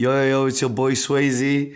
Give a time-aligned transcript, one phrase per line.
[0.00, 1.72] Yo, yo, yo, it's your boy Swayze.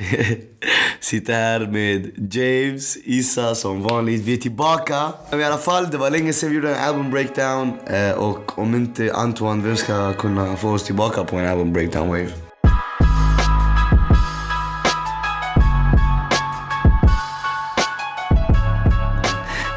[1.01, 4.23] Sitter här med James, Issa som vanligt.
[4.25, 5.13] Vi är tillbaka.
[5.31, 7.73] Men I alla fall, det var länge sedan vi gjorde en album breakdown.
[7.87, 12.09] Eh, och om inte Antoine, vem ska kunna få oss tillbaka på en album breakdown
[12.09, 12.29] wave?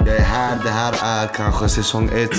[0.05, 2.35] Jag är här, det här är kanske säsong ett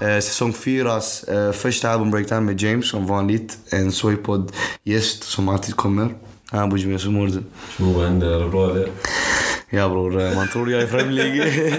[0.00, 3.58] Eh, säsong 4s eh, första album breakdown med James som vanligt.
[3.70, 6.14] En Soypod gäst som alltid kommer.
[6.50, 7.42] Ah, Bujime, hur mår du?
[7.76, 8.30] Vad händer?
[8.30, 8.88] Är det bra eller?
[9.70, 11.36] Ja bror, eh, man tror jag är främling.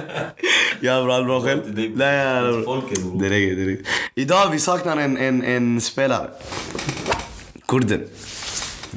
[0.80, 1.62] ja bror, allt bra själv?
[1.96, 2.64] Nej, ja, bror.
[2.64, 3.22] folket, bror.
[3.22, 3.86] Det räcker, det räcker.
[4.16, 6.28] Idag vi saknar en, en, en spelare.
[7.68, 8.04] Kurden.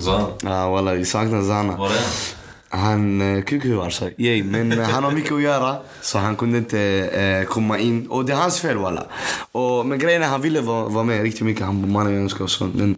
[0.00, 1.76] Zan, Ja walla, vi saknar Zana.
[1.76, 2.41] var är han?
[2.74, 4.14] Han eh, kukuvar sig.
[4.18, 8.06] Yay, men eh, han har mycket att göra så han kunde inte eh, komma in.
[8.06, 9.06] Och det är hans fel walla.
[9.52, 11.66] Och, men grejen är han ville vara, vara med riktigt mycket.
[11.66, 12.74] Han mannen önskar och sånt.
[12.74, 12.96] Men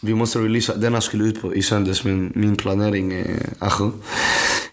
[0.00, 0.74] vi måste releasa.
[0.74, 3.26] Denna skulle ut på, i söndags men min planering är
[3.58, 3.92] ajo.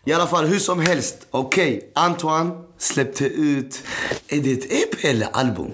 [0.06, 1.28] I alla fall hur som helst.
[1.32, 3.84] Okej, Antoine släppte ut.
[4.28, 5.72] Är det ett EP eller album?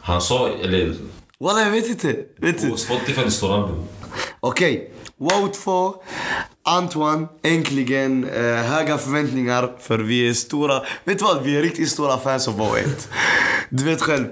[0.00, 0.96] Han sa, eller
[1.40, 2.16] Walla jag vet inte.
[2.36, 3.84] Vet på Spotify står album.
[4.40, 5.94] Okej, wow 2.
[6.62, 8.24] Antoine, äntligen.
[8.24, 10.82] Eh, höga förväntningar för vi är stora.
[11.04, 11.42] Vet du vad?
[11.42, 13.08] Vi är riktigt stora fans av wow 1.
[13.68, 14.24] Du vet själv.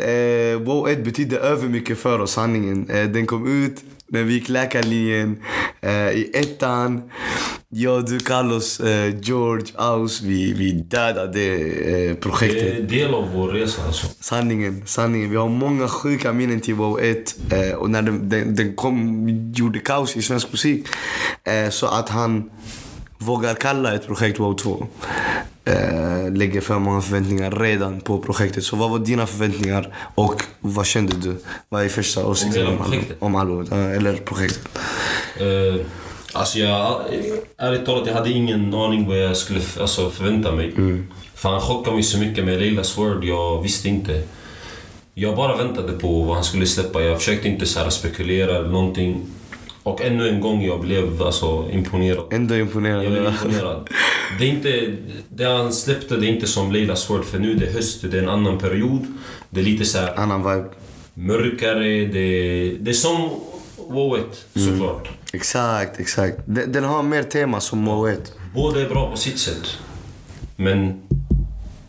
[0.00, 2.90] Eh, wow 1 betydde övermycket för oss, sanningen.
[2.90, 5.42] Eh, den kom ut när vi gick läkarlinjen
[5.80, 7.10] eh, i ettan.
[7.78, 12.88] Jag, du, Carlos, eh, George, Aus, vi, vi dödade eh, projektet.
[12.88, 14.06] Det är del av vår resa alltså.
[14.20, 15.30] Sanningen, sanningen.
[15.30, 17.36] Vi har många sjuka minnen till WoW 1.
[17.52, 20.86] Eh, och när den, den, den kom, gjorde kaos i svensk musik.
[21.44, 22.50] Eh, så att han
[23.18, 24.86] vågar kalla ett projekt WoW 2.
[25.64, 28.64] Eh, lägger för många förväntningar redan på projektet.
[28.64, 31.36] Så vad var dina förväntningar och vad kände du?
[31.68, 33.72] Vad är första åsikten om, om albumet?
[33.72, 34.68] eller projektet?
[35.40, 35.86] Eh,
[36.36, 37.00] alltså jag,
[37.58, 40.72] ärligt talat, jag hade ingen aning vad jag skulle alltså, förvänta mig.
[41.34, 44.22] För han chockade mig så mycket med Leilas Word, jag visste inte.
[45.14, 47.02] Jag bara väntade på vad han skulle släppa.
[47.02, 49.26] Jag försökte inte så här spekulera eller någonting.
[49.82, 52.24] Och ännu en gång jag blev alltså imponerad.
[52.32, 53.04] Ändå imponerad.
[53.04, 53.88] Jag blev imponerad.
[54.38, 54.96] Det, är inte,
[55.28, 58.18] det han släppte det är inte som Leila Sword för nu är det höst, det
[58.18, 59.06] är en annan period.
[59.50, 60.68] Det är lite så här Annan vibe.
[61.14, 63.30] mörkare, det, det är som
[63.88, 65.08] WoW 1 såklart.
[65.36, 66.36] Exakt, exakt.
[66.44, 68.32] Den, den har mer tema som 1.
[68.54, 69.66] Båda är bra på sitt sätt.
[70.56, 71.00] Men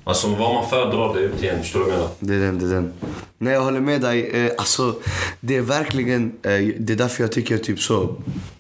[0.03, 2.11] alltså vad man föredrar det är upp till en, förstår du vad jag menar?
[2.19, 2.93] Det är den, det är den.
[3.37, 4.45] Nej, jag håller med dig.
[4.45, 4.95] Eh, alltså,
[5.39, 6.25] det är verkligen...
[6.43, 8.15] Eh, det är därför jag tycker typ så...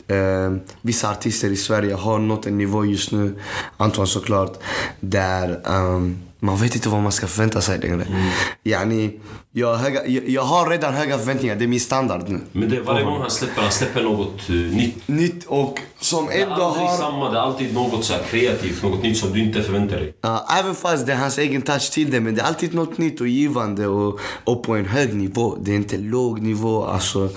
[0.07, 3.35] Eh, vissa artister i Sverige har nått en nivå just nu,
[3.77, 4.57] Anton såklart,
[4.99, 8.03] där ehm, man vet inte vad man ska förvänta sig längre.
[8.03, 8.29] Mm.
[8.63, 9.19] Yani,
[9.51, 12.39] jag, har höga, jag, jag har redan höga förväntningar, det är min standard nu.
[12.51, 15.07] Men det, varje gång han släpper, han släpper något uh, nytt.
[15.07, 16.97] Nytt och som Det är ändå aldrig har...
[16.97, 20.13] samma, det är alltid något så kreativt, något nytt som du inte förväntar dig.
[20.21, 22.97] Ja, även fast det är hans egen touch till det, men det är alltid något
[22.97, 25.57] nytt och givande och, och på en hög nivå.
[25.61, 26.85] Det är inte låg nivå.
[26.85, 27.29] Alltså,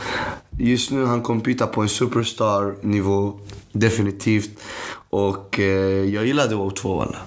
[0.58, 3.32] just nu han kompetar på en superstar-nivå,
[3.72, 4.50] definitivt.
[5.10, 5.64] Och eh,
[6.14, 7.18] jag gillade WoW 2 walla.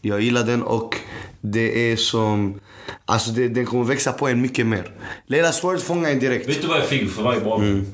[0.00, 0.96] Jag gillar den och
[1.40, 2.60] det är som...
[3.04, 4.92] Alltså det, den kommer växa på en mycket mer.
[5.26, 6.48] Leila Sword fångar en direkt.
[6.48, 7.86] Vet du vad jag fick för vibe av mm.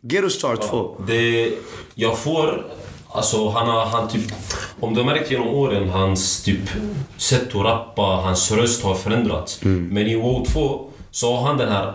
[0.00, 0.96] Ghetto Star 2.
[1.06, 1.52] Det
[1.94, 2.66] jag får,
[3.08, 4.32] alltså han har, han typ,
[4.80, 6.70] om du har märkt genom åren, hans typ
[7.16, 9.60] sätt att rappa, hans röst har förändrats.
[9.64, 11.94] Men i WoW 2 så har han den här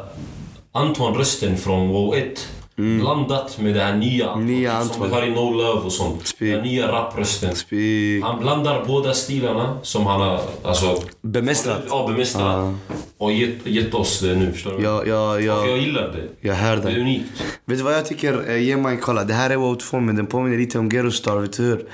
[0.71, 5.51] Anton-rösten från WoW 1 blandat med det här nya Nya som vi har i No
[5.53, 6.27] Love och sånt.
[6.27, 6.51] Speak.
[6.55, 7.55] Den nya rapprösten.
[7.55, 8.23] Speak.
[8.23, 11.81] Han blandar båda stilarna som han har alltså, Bemästrat.
[11.89, 12.73] Ja, bemästrat.
[13.17, 14.83] Och gett, gett oss det nu, förstår du?
[14.83, 16.47] Jag, jag, Och jag, gillar det.
[16.47, 16.95] jag hör Det dig.
[16.95, 17.43] är unikt.
[17.65, 18.49] Vet du vad jag tycker?
[18.49, 19.23] Eh, Ge mig kolla.
[19.23, 21.37] Det här är WoW 2 men den påminner lite om Ghetto Star.
[21.37, 21.85] Vet du hur?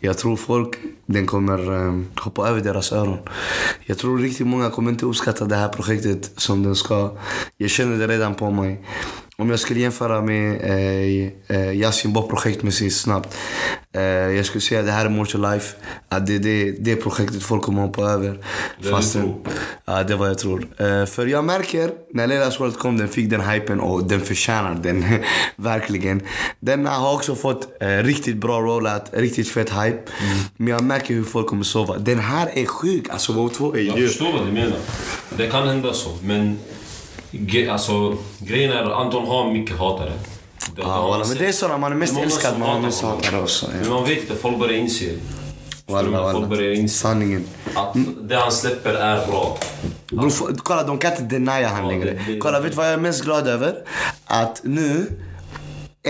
[0.00, 0.74] Jag tror folk,
[1.08, 3.18] den kommer um, hoppa över deras öron.
[3.86, 7.16] Jag tror riktigt många kommer inte uppskatta det här projektet som den ska.
[7.56, 8.84] Jag känner det redan på mig.
[9.40, 13.36] Om jag skulle jämföra med eh, eh, Yasin Bob projektmässigt snabbt.
[13.94, 15.76] Eh, jag skulle säga att det här är More to Life.
[16.08, 18.38] Att det är det, det projektet folk kommer hoppa över.
[18.82, 19.40] Det är Fastän- du tror.
[19.84, 20.66] Ja, det är vad jag tror.
[20.78, 24.74] Eh, för jag märker, när Leilas World kom, den fick den hypen och den förtjänar
[24.74, 25.04] den.
[25.56, 26.20] Verkligen.
[26.60, 29.98] Den har också fått eh, riktigt bra rollout, riktigt fett hype.
[30.22, 30.38] Mm.
[30.56, 31.98] Men jag märker hur folk kommer sova.
[31.98, 33.08] Den här är sjuk.
[33.10, 34.06] Alltså WoW 2 är Jag ju...
[34.08, 34.76] förstår vad du menar.
[35.36, 36.58] Det kan hända så, men
[37.30, 40.12] ge, alltså, grejen är Anton har mycket hatare.
[40.76, 43.02] Det, Ja, walla, men det är så när man är mest älskad, man har mest
[43.02, 43.66] hatare också.
[43.72, 43.90] Men Ja.
[43.94, 45.04] man vet inte, folk börjar inse.
[45.86, 47.44] Walla, Folk börjar inse Sanningen.
[47.74, 49.58] att det han släpper är bra.
[50.10, 50.30] Bro,
[50.62, 52.04] kolla, de kan inte denia han längre.
[52.10, 53.74] det- det- kolla, vet du vad jag är mest glad över?
[54.26, 55.10] Att nu,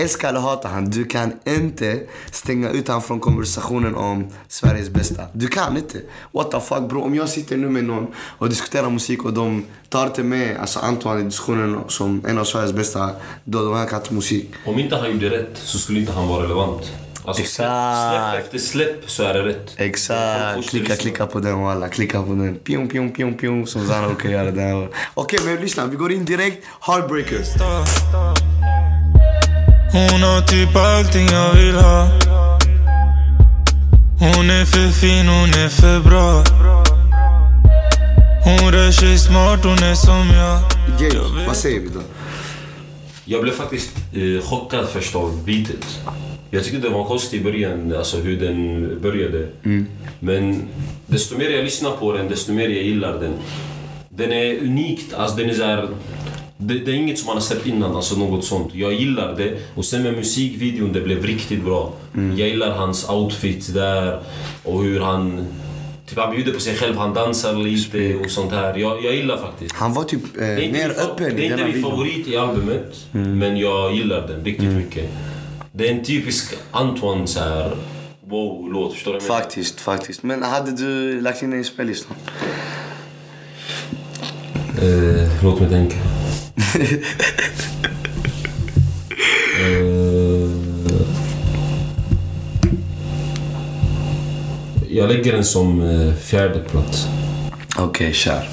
[0.01, 0.89] älska eller hata han.
[0.89, 1.99] Du kan inte
[2.31, 5.23] stänga ut han från konversationen om Sveriges bästa.
[5.33, 6.01] Du kan inte.
[6.31, 7.01] What the fuck bro.
[7.01, 8.07] Om jag sitter nu med någon
[8.37, 12.43] och diskuterar musik och de tar till mig, alltså Antoine i diskussionen som en av
[12.43, 13.09] Sveriges bästa,
[13.43, 14.49] då de här kan inte musik.
[14.65, 16.91] Om inte han gjorde rätt så skulle inte han vara relevant.
[17.25, 18.31] Alltså, släpp, Exakt.
[18.31, 19.73] släpp efter släpp så är det rätt.
[19.77, 20.69] Exakt.
[20.69, 21.87] Klicka, klicka på den walla.
[21.87, 22.55] Klicka på den.
[22.55, 23.67] Pium, pium, pium, pium.
[23.67, 24.89] Som Zana brukar göra där.
[25.13, 25.85] Okej, men lyssna.
[25.85, 26.65] Vi går in direkt.
[26.81, 27.43] Heartbreaker.
[29.91, 32.07] Hon har typ allting jag vill ha
[34.19, 36.43] Hon är för fin, hon är för bra
[38.43, 40.59] Hon rör sig smart, hon är som jag
[41.01, 41.99] Jay, vad säger vi då?
[43.25, 45.99] Jag blev faktiskt eh, chockad först av beatet.
[46.51, 49.47] Jag tyckte det var konstigt i början, alltså hur den började.
[50.19, 50.67] Men
[51.07, 53.33] desto mer jag lyssnar på den, desto mer jag gillar den.
[54.09, 55.87] Den är unikt, alltså den är så här,
[56.61, 58.75] det, det är inget som man har sett innan, alltså något sånt.
[58.75, 59.57] Jag gillar det.
[59.75, 61.93] Och sen med musikvideon, det blev riktigt bra.
[62.13, 64.19] Jag gillar hans outfits där
[64.63, 65.47] och hur han...
[66.09, 68.77] Typ han bjuder på sig själv, han dansar lite och sånt här.
[68.77, 69.75] Jag, jag gillar faktiskt.
[69.75, 73.05] Han var typ eh, Det mer öppen det i är inte min favorit i albumet,
[73.11, 75.09] men jag gillar den riktigt mycket.
[75.71, 77.75] Det är en typisk Antoine så här
[78.25, 79.19] wow-låt, förstår du?
[79.19, 80.23] Faktiskt, faktiskt.
[80.23, 82.15] Men hade du lagt in den i spellistan?
[84.81, 86.18] Eh, låt mig tänka.
[89.61, 90.49] Eh,
[94.89, 97.07] jag lägger den som eh, fjärde plats.
[97.77, 98.47] Okej, kör.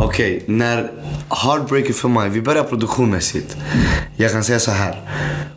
[0.00, 0.90] Okej, när
[1.30, 3.56] Heartbreaker för mig, vi börjar produktionmässigt.
[4.16, 5.00] Jag kan säga så här.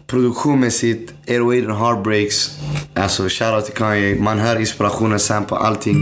[0.07, 2.51] Produktionmässigt, 808 and Heartbreaks,
[2.95, 4.15] alltså shoutout till Kanye.
[4.15, 5.95] Man hör inspirationen, sample, allting.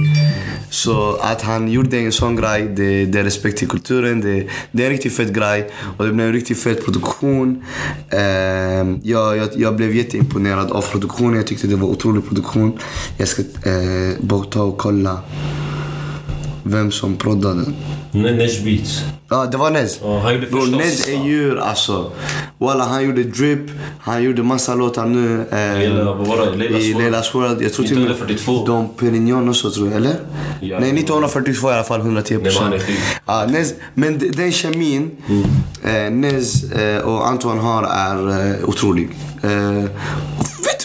[0.70, 4.22] Så att han gjorde en sån grej, det, det är respekt till kulturen.
[4.22, 5.72] Det, det är en riktigt fet grej.
[5.98, 7.64] Och det blev en riktigt fet produktion.
[8.10, 11.36] Ehm, jag, jag, jag blev jätteimponerad av produktionen.
[11.36, 12.80] Jag tyckte det var otrolig produktion.
[13.18, 15.22] Jag ska eh, bara ta och kolla
[16.64, 17.56] vem som proddade.
[17.56, 17.76] den.
[18.12, 19.04] Nesh Beats.
[19.30, 20.00] Ja, det var Nez.
[20.04, 22.12] Ja, han gjorde Bro, Nez är djur alltså.
[22.58, 23.60] Walla, han gjorde Drip,
[24.00, 25.46] han gjorde massa låtar nu.
[25.52, 26.94] Eh, I.
[26.94, 27.62] Leilas World.
[27.62, 28.66] Jag tror till och med 1942.
[28.66, 30.16] Dom Perignon också tror jag, eller?
[30.60, 30.80] Ja.
[30.80, 33.00] Nej, 1942 i alla fall, 110 Nej, men han är skit.
[33.26, 35.12] Ja, Nez, men den kemin
[35.84, 39.10] eh, Nez eh, och Antoine har är eh, otrolig.
[39.44, 39.84] Eh,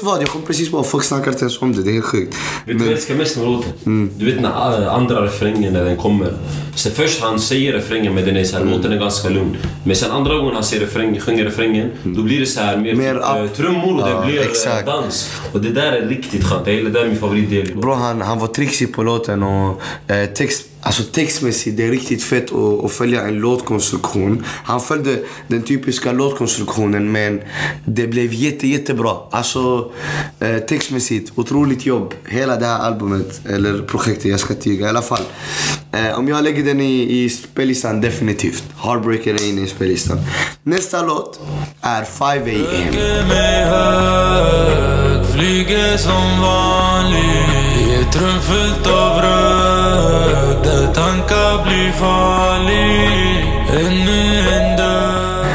[0.04, 0.22] vad?
[0.22, 1.82] Jag kom precis på att folk snackar inte ens om det.
[1.82, 2.34] Det är helt sjukt.
[2.34, 4.10] Vet du vad jag älskar mest med låten?
[4.18, 6.32] Du vet när äh, andra refrängen när den kommer.
[6.74, 9.56] Så först han säger refrängen men den är så här, låten är ganska lugn.
[9.84, 12.94] Men sen andra gången han säger refräng, sjunger refrängen, då blir det så här mer,
[12.94, 14.86] Mer typ, eh, trummor och Ja, det blir eh, exakt.
[14.86, 15.30] dans.
[15.52, 16.64] Och det där är riktigt skönt.
[16.64, 17.76] Det, är min favoritdel.
[17.76, 19.80] Bro, han, han var trixig på låten och
[20.10, 24.44] eh, text, alltså textmässigt, det är riktigt fett att, att följa en låtkonstruktion.
[24.46, 27.40] Han följde den typiska låtkonstruktionen men
[27.84, 29.16] det blev jätte, jättebra.
[29.30, 29.92] Alltså
[30.40, 32.14] eh, textmässigt, otroligt jobb.
[32.28, 35.22] Hela det här albumet, eller projektet, jag ska tyga i alla fall.
[35.92, 38.64] Eh, om jag lägger den i, i spellistan, definitivt.
[38.82, 40.18] Heartbreaker är inne i spellistan.
[40.62, 41.40] Nästa låt
[41.80, 42.42] är 5
[50.42, 50.53] AM.
[50.94, 53.08] Tankar blir farlig
[53.86, 55.46] Ännu en dörr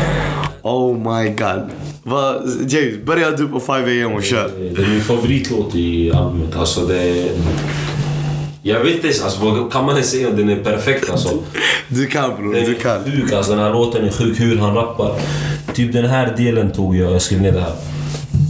[0.62, 1.70] Oh my god.
[2.04, 4.52] Vad- James, börja du på 5 AM och kör.
[4.76, 6.56] Det är min favoritlåt i albumet.
[6.56, 7.30] Alltså det...
[8.64, 11.30] Jag vet inte alltså, vad kan man ens säga om den är perfekt alltså?
[11.88, 13.04] Du kan bror, du kan.
[13.04, 15.16] sjuk, alltså den här låten är sjuk hur han rappar.
[15.74, 17.74] Typ den här delen tog jag, jag skrev ner det här.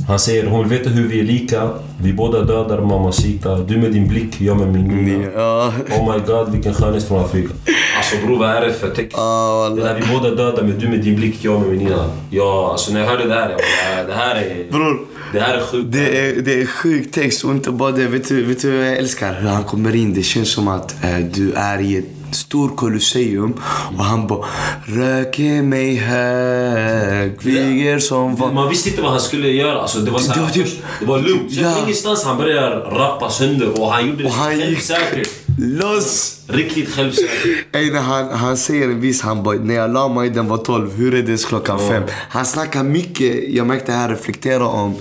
[0.09, 1.69] Han säger hon vill veta hur vi är lika.
[2.01, 3.55] Vi båda dödar mamacita.
[3.57, 5.25] Du med din blick, jag med min nina.
[5.35, 5.73] Ja.
[5.99, 7.49] Oh my god vilken skönhet från Afrika.
[7.97, 9.13] Alltså bror vad är det för text?
[9.17, 12.09] Ja, Det där vi båda dödar men du med din blick, jag med min nina.
[12.29, 14.71] Ja, alltså när jag hörde det här, jag bara, det här är...
[14.71, 14.99] Bror,
[15.33, 15.91] Det här är sjukt.
[15.91, 18.07] det är, det är sjuk text och inte bara det.
[18.07, 19.33] Vet du, vet du jag älskar?
[19.41, 20.13] Hur han kommer in.
[20.13, 22.05] Det känns som att eh, du är i ett
[22.39, 23.53] stort kolosseum
[23.97, 24.45] och han bara
[24.85, 28.53] Röker mig hög, flyger som van...
[28.53, 29.81] Man visste inte vad han skulle göra.
[29.81, 31.53] Alltså, det var så här, Det var typ- det var lugnt.
[31.53, 31.77] Sen Ja.
[31.83, 35.29] ingenstans han började rappa sönder och han gjorde det Och han gick självsäkert.
[35.61, 36.35] Loss!
[36.47, 37.75] Riktigt självsäkert.
[37.75, 40.57] Ey, när han, han säger en viss, han bara när jag la mig den var
[40.57, 42.03] 12, hur är det klockan fem?
[42.29, 44.95] Han snackar mycket, jag märkte här reflektera om,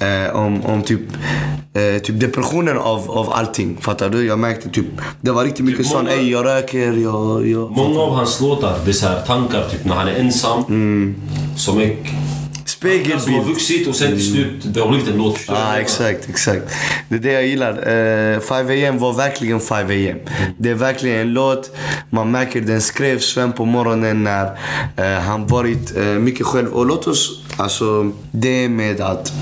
[0.00, 1.00] eh, om, om typ,
[1.74, 3.76] eh, typ depressionen av, av allting.
[3.80, 4.26] Fattar du?
[4.26, 4.86] Jag märkte typ,
[5.20, 7.48] det var riktigt mycket sån, många- ey jag röker, jag...
[7.48, 10.64] jag Många av hans låtar, det är så här tankar typ när han är ensam.
[11.56, 11.96] Som är
[12.82, 13.46] som har Spegelbild.
[13.46, 15.38] vuxit och sen till slut, det har blivit en låt.
[15.48, 16.62] Ja, ah, exakt, exakt.
[17.08, 17.72] Det är det jag gillar.
[18.34, 20.18] Eh, 5 AM var verkligen 5 AM.
[20.58, 21.76] Det är verkligen en låt,
[22.10, 24.46] man märker den skrevs fem på morgonen när
[24.96, 26.68] eh, han varit eh, mycket själv.
[26.72, 29.32] Och låt oss Alltså det med att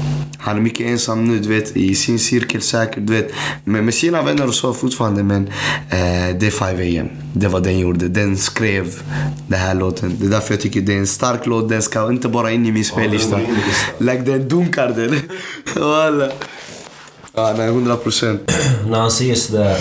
[0.41, 3.33] han är mycket ensam nu, du vet, i sin cirkel säkert, du vet.
[3.65, 5.47] Men med sina vänner och så fortfarande, men
[5.91, 7.09] eh, det är 5 AM.
[7.33, 8.09] Det var den gjorde.
[8.09, 9.03] Den skrev
[9.47, 10.17] den här låten.
[10.21, 11.69] Det är därför jag tycker det är en stark låt.
[11.69, 13.37] Den ska inte bara in i min spellista.
[13.37, 13.57] listan.
[13.99, 15.21] Lägg den, dunkar den.
[15.83, 16.33] Walla.
[17.35, 18.53] Ja, nej, 100 procent.
[18.87, 19.79] När han säger sådär...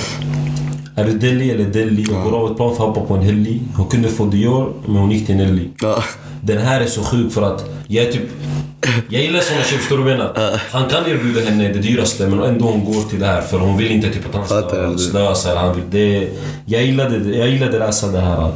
[1.00, 2.06] Är du Delhi eller Delhi?
[2.12, 3.62] Hon går av ett plan för att hoppa på en Helli.
[3.76, 5.70] Hon kunde få Dior, men hon gick till Nelly.
[5.82, 6.04] Ja.
[6.42, 8.30] Den här är så sjuk för att jag är typ...
[9.10, 10.62] Jag gillar såna tjejer, förstår du vad jag menar?
[10.72, 13.78] Han kan erbjuda henne det dyraste men ändå hon går till det här för hon
[13.78, 15.84] vill inte typ att han ska slösa eller han vill...
[15.92, 16.30] Det,
[16.66, 18.52] jag gillade jag gillade läsa det här.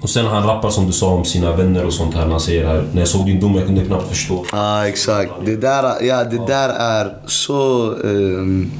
[0.00, 2.26] Och sen han rappar som du sa om sina vänner och sånt här.
[2.26, 4.44] Han säger här, när jag såg din dom jag kunde knappt förstå.
[4.52, 5.32] Ja, exakt.
[5.44, 7.92] Det där, ja, det där är så...
[8.04, 8.70] ehm,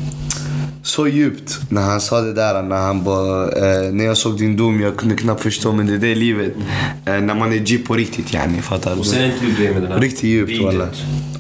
[0.85, 2.63] så djupt när han sa det där.
[2.63, 3.43] När han bara...
[3.45, 5.73] Eh, när jag såg din dom, jag kunde knappt förstå.
[5.73, 6.53] Men det är det livet.
[7.07, 8.63] Eh, när man är G på riktigt, yani.
[8.63, 9.25] Fattar Och sen du?
[9.25, 10.89] är inte det med den här Riktigt djupt, walla.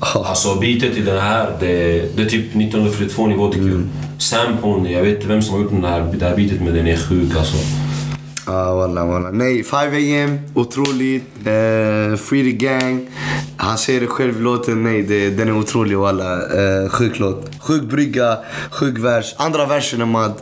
[0.00, 0.26] Ja.
[0.28, 1.66] Alltså beatet i den här, det,
[2.16, 3.88] det är typ 1942 nivå tycker Mm.
[4.12, 4.22] jag.
[4.22, 6.86] Samplen, jag vet inte vem som har gjort den här, det här beatet men den
[6.86, 7.56] är sjuk alltså.
[8.46, 9.30] Ja, walla, walla.
[9.30, 11.22] Nej, 5 AM, otroligt.
[11.46, 13.08] Eh, Free the Gang.
[13.56, 14.82] Han säger det själv låten.
[14.82, 16.32] Nej, det, den är otrolig walla.
[16.34, 17.50] Eh, sjuk låt.
[17.60, 18.38] Sjuk brygga,
[18.70, 19.34] sjuk vers.
[19.38, 20.32] Andra versen är mad.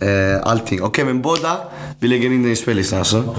[0.00, 0.82] Eh, allting.
[0.82, 1.56] Okej, men båda,
[1.98, 3.36] vi lägger in den i spellistan alltså.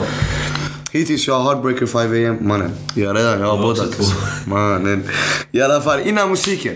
[0.91, 2.47] Hittills jag har Heartbreaker 5 AM.
[2.47, 3.83] Mannen, jag har redan, jag har båda.
[3.83, 4.03] två.
[4.45, 5.03] Mannen.
[5.51, 6.73] I alla fall, innan musiken.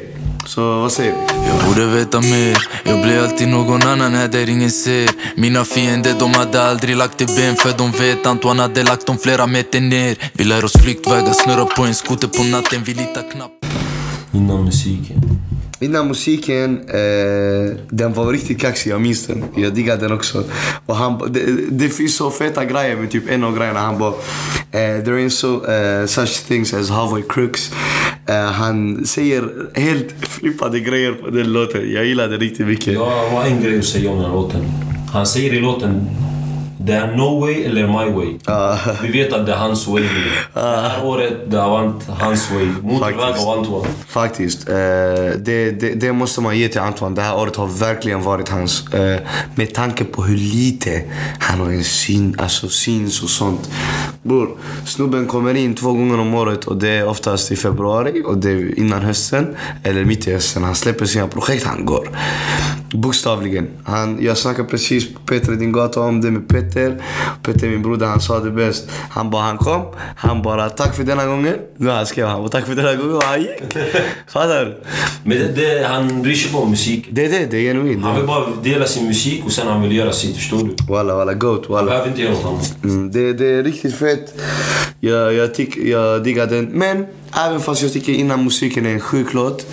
[0.50, 1.48] Så vad säger vi?
[1.48, 6.16] Jag borde veta mer Jag blir alltid någon annan här där ingen ser Mina fiender
[6.20, 9.82] de hade aldrig lagt i ben För de vet Antoine hade lagt dem flera meter
[9.82, 13.66] ner Vi lär oss flyktvägar, snurra på en skoter på natten Vi litar knappt
[14.34, 15.22] Innan musiken.
[15.82, 19.44] Innan musiken, eh, den var riktigt kaxig, jag minns den.
[19.56, 20.44] Jag diggade den också.
[20.86, 23.80] Och han, det, det finns så feta grejer med typ en av grejerna.
[23.80, 24.14] Han bara,
[24.72, 27.72] eh, there ain't so, eh, such things as Harvey Crooks.
[28.28, 31.92] Eh, han säger helt flippade grejer på den låten.
[31.94, 32.94] Jag gillar det riktigt mycket.
[32.94, 34.66] Jag har en grej att säga om den låten.
[35.14, 36.08] Han säger i låten
[36.82, 38.38] det är no way eller my way.
[39.02, 40.32] Vi vet att det är hans way nu.
[40.54, 42.66] Det här året, det har varit hans way.
[42.82, 43.88] Motorväg av Antoine.
[44.08, 44.70] Faktiskt.
[44.70, 47.16] Eh, det, det, det måste man ge till Antoine.
[47.16, 48.94] Det här året har verkligen varit hans.
[48.94, 49.20] Eh,
[49.56, 51.04] med tanke på hur lite
[51.40, 53.70] han har en syn, alltså syns och sånt.
[54.24, 54.50] Bror,
[54.86, 58.50] snubben kommer in två gånger om året och det är oftast i februari och det
[58.50, 59.56] är innan hösten.
[59.84, 60.64] Eller mitt i hösten.
[60.64, 62.10] Han släpper sina projekt, han går.
[62.94, 63.68] Bokstavligen.
[63.84, 67.04] Han, jag snackade precis på Peter din gata om det med Peter.
[67.44, 68.90] Peter min broder, han sa det bäst.
[69.10, 69.82] Han bara, han kom.
[70.16, 71.56] Han bara, tack för denna gången.
[71.78, 73.50] Nu han skrev han tack för denna gången och han gick.
[74.28, 74.82] Fattar du?
[75.24, 77.08] Men det, det, han bryr sig bara om musik.
[77.12, 78.04] Det är det, det är genuint.
[78.04, 80.94] Han vill bara dela sin musik och sen han vill göra sitt, förstår du?
[80.94, 81.86] Walla walla, goat Han walla.
[81.92, 82.84] behöver inte göra något annat.
[82.84, 84.34] Mm, det, det är riktigt fett.
[85.00, 86.66] Jag, jag, tyck, jag diggar den.
[86.66, 89.66] Men även fast jag tycker innan musiken är en sjuk låt.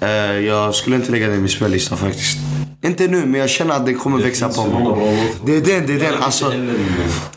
[0.00, 2.38] Eh, jag skulle inte lägga den i min spellista faktiskt.
[2.84, 5.32] Inte nu, men jag känner att den kommer växa finns på mig.
[5.46, 6.12] Det är den, det är den.
[6.12, 6.52] Jag Alltså,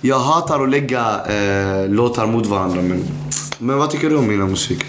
[0.01, 0.99] jag hatar att lägga
[1.29, 2.81] eh, låtar mot varandra.
[2.81, 3.03] Men,
[3.59, 4.79] men vad tycker du om innan musik?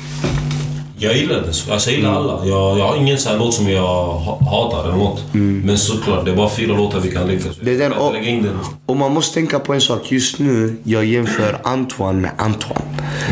[1.00, 1.72] Jag gillar det.
[1.72, 2.46] Alltså, jag gillar alla.
[2.46, 5.24] Jag, jag har ingen sån här låt som jag ha- hatar eller något.
[5.64, 7.40] Men såklart, det är bara fyra låtar vi kan lägga.
[7.62, 8.58] Det är den, och, lägga in den.
[8.86, 10.12] och man måste tänka på en sak.
[10.12, 12.82] Just nu, jag jämför Antoine med Antoine.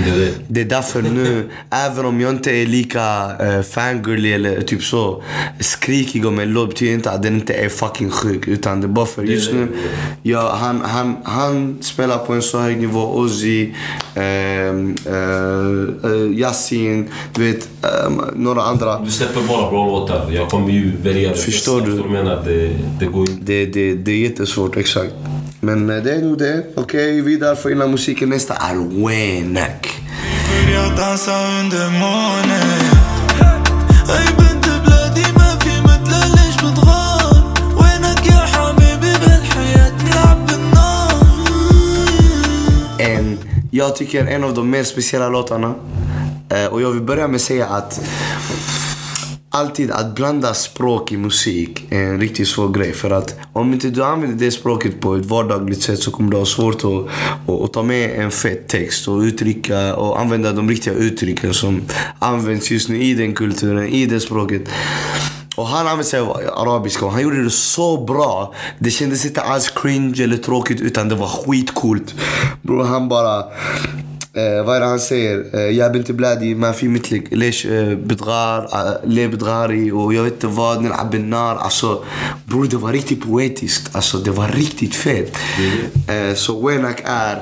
[0.04, 0.32] Det är det.
[0.48, 5.22] Det är därför nu, även om jag inte är lika uh, fangirly eller typ så
[5.60, 8.48] skrikig om en låt betyder inte att den inte är fucking sjuk.
[8.48, 9.68] Utan det är bara för just nu,
[10.22, 13.00] ja, han, han, han spelar på en så hög nivå.
[13.00, 13.74] Ozzy,
[14.14, 18.98] um, uh, Yasin, du vet, ehm, några andra.
[18.98, 20.30] Du släpper bara bra låtar.
[20.30, 21.90] Jag kommer ju välja det Förstår bästa.
[21.90, 21.96] du?
[21.96, 22.42] Förstår du menar?
[22.44, 23.42] Det, det går inte.
[23.44, 25.14] Det, det, det är jättesvårt, exakt.
[25.60, 26.64] Men eh, det är nog det.
[26.74, 28.28] Okej, okay, vidare för innan musiken.
[28.28, 30.00] Nästa är Wenak.
[42.98, 43.38] En,
[43.70, 45.74] jag tycker en av de mer speciella låtarna.
[46.48, 48.00] Eh, och jag vill börja med att säga att
[49.56, 52.92] alltid att blanda språk i musik är en riktigt svår grej.
[52.92, 56.36] För att om inte du använder det språket på ett vardagligt sätt så kommer du
[56.36, 56.84] ha svårt att,
[57.54, 61.82] att, att ta med en fet text och uttrycka och använda de riktiga uttrycken som
[62.18, 64.62] används just nu i den kulturen, i det språket.
[65.56, 68.54] Och han använde sig av arabiska och han gjorde det så bra.
[68.78, 72.14] Det kändes inte alls cringe eller tråkigt utan det var skitcoolt.
[72.62, 73.44] Bror han bara...
[74.36, 75.44] Eh, vad är det han säger?
[75.52, 77.24] Eh, jag blir inte bladi, man fi mitlik.
[77.30, 78.68] Lesh eh, bedrar,
[79.04, 80.82] le bedrari och jag vet inte vad.
[80.82, 81.56] När abinnar.
[81.56, 82.04] Alltså,
[82.44, 83.96] bror det var riktigt poetiskt.
[83.96, 85.36] Alltså det var riktigt fett.
[86.08, 86.36] Mm.
[86.36, 87.38] Så Wenak är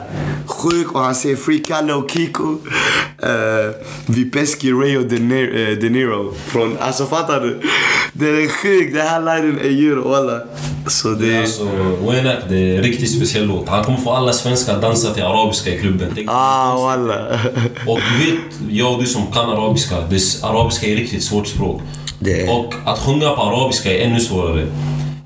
[0.46, 2.58] sjuk och han säger Free Kalle och Kiko.
[4.06, 6.34] Vi pesky Ray och De Niro.
[6.46, 7.60] Från, alltså fattar du?
[8.12, 8.94] Det är sjukt.
[8.94, 10.40] Det här linen är djur walla.
[11.18, 11.38] Det...
[11.38, 11.64] Alltså,
[12.10, 13.68] Wenak det är en riktigt speciell låt.
[13.68, 16.08] Han kommer få alla svenskar att dansa till arabiska i klubben.
[16.26, 17.14] Ah, walla
[17.86, 21.80] Och vet, jag och du som kan arabiska, det, arabiska är riktigt svårt språk.
[22.18, 24.66] Det är- Och att sjunga på arabiska är ännu svårare.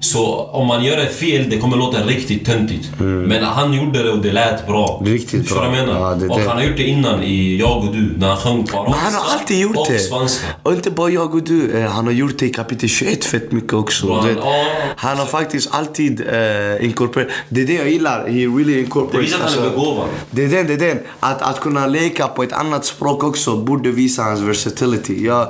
[0.00, 2.88] Så om man gör ett fel, det kommer låta riktigt töntigt.
[2.98, 4.98] Men han gjorde det och det lät bra.
[5.00, 5.12] Mm.
[5.12, 5.64] Riktigt bra.
[5.64, 6.00] jag menar?
[6.10, 8.36] Ja, det- och det- han har gjort det innan i Jag och du, när han
[8.36, 9.02] sjöng på arabiska.
[9.04, 10.28] Men han har alltid gjort och det.
[10.62, 11.70] Och inte bara jag och du.
[11.80, 14.06] Eh, Han har gjort det i kapitel 21 fett mycket också.
[14.06, 14.64] Bra, vet, ja.
[14.96, 17.30] han har faktiskt alltid uh, inkorporerat.
[17.48, 18.26] Det är det jag gillar.
[18.28, 19.28] He really Det incorporates.
[19.28, 20.08] visar att han är begåvad.
[20.30, 20.98] det är den, det är den.
[21.20, 25.24] Att, att kunna leka på ett annat språk också borde visa hans versatility.
[25.26, 25.48] Jag,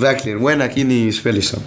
[0.00, 0.46] verkligen.
[0.46, 1.60] Wenak in i spellistan.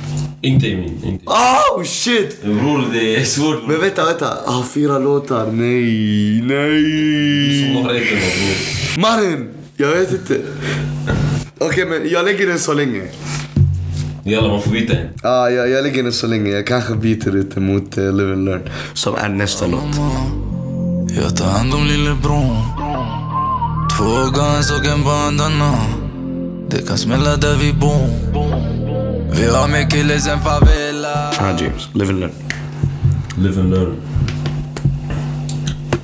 [0.44, 1.04] Inte i min.
[1.06, 1.26] Inte.
[1.26, 2.44] Oh shit!
[2.44, 3.68] Bror, det är svårt.
[3.68, 4.38] Men vänta, vänta.
[4.46, 5.46] Ah, fyra låtar.
[5.52, 8.06] Nej, Som nej.
[8.06, 9.02] bror.
[9.02, 9.50] Mannen!
[9.78, 10.42] Jag vet inte.
[11.58, 13.02] Okej, men jag lägger den så länge.
[14.24, 15.08] Jalla, man får byta en.
[15.24, 16.52] Ja, jag, jag lägger den så länge.
[16.52, 18.70] Jag kanske byter ut mot uh, Live and Learn.
[18.94, 19.96] Som är nästa låt.
[21.22, 22.56] Jag tar hand om lillebror
[23.98, 25.74] Två guns och en bandana
[26.70, 28.10] Det kan smälla där vi bor
[29.36, 31.90] Vi har med killes en favela Ah, James.
[31.94, 32.32] Live and Learn.
[33.38, 33.96] Live and learn.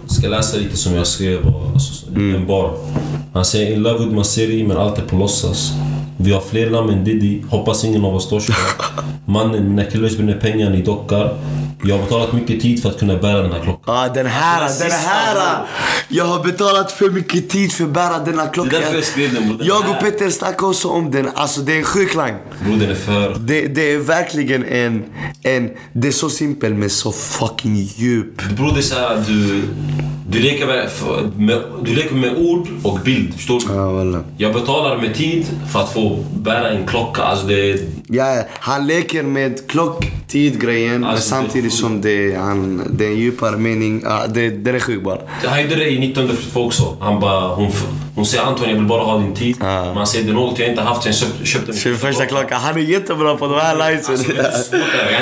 [0.02, 2.78] Jag ska läsa lite som jag skrev, och, alltså, en bar.
[3.34, 5.72] Han säger In love with my city, men allt är på låtsas.
[6.18, 8.56] Vi har fler namn än Diddy, hoppas ingen av oss torskar.
[9.26, 11.38] Mannen, mina killers bränner pengar, ni dockar.
[11.84, 13.96] Jag har betalat mycket tid för att kunna bära den här klockan.
[13.96, 15.66] Ah, den här, Alltså, den den här!
[16.08, 18.70] Jag har betalat för mycket tid för att bära denna klocka.
[18.70, 19.58] Det är därför jag skrev den.
[19.58, 21.30] Den Jag och Petter snackade också om den.
[21.36, 22.36] Alltså, det är en sjuk line.
[22.80, 23.36] Den är för...
[23.40, 25.04] Det, det är verkligen en,
[25.44, 25.70] en...
[25.94, 28.42] Det är så simpelt men så fucking djup.
[28.58, 29.64] Bror, det är såhär att du...
[30.32, 30.90] Du leker med,
[31.38, 33.66] med, du leker med ord och bild, förstår du?
[33.74, 34.24] Ja, walla.
[34.38, 37.22] Jag betalar med tid för att få bära en klocka.
[37.24, 37.80] Alltså det är...
[38.12, 41.82] Ja, han leker med klocktid-grejen Alltså, det samtidigt sjukt.
[41.82, 44.02] som det, han, det är en djupare mening.
[44.06, 45.20] Ja, det, den är sjuk bara.
[45.46, 46.98] Han gjorde det i 1942 också.
[47.00, 47.72] Han bara, hon,
[48.16, 49.56] hon säger Anton jag vill bara ha din tid.
[49.60, 52.30] Men han säger det är något jag inte haft sen jag köpt, köpte min 21
[52.30, 52.62] klockan.
[52.62, 54.14] Han är jättebra på de här linesen.
[54.46, 54.72] Alltså,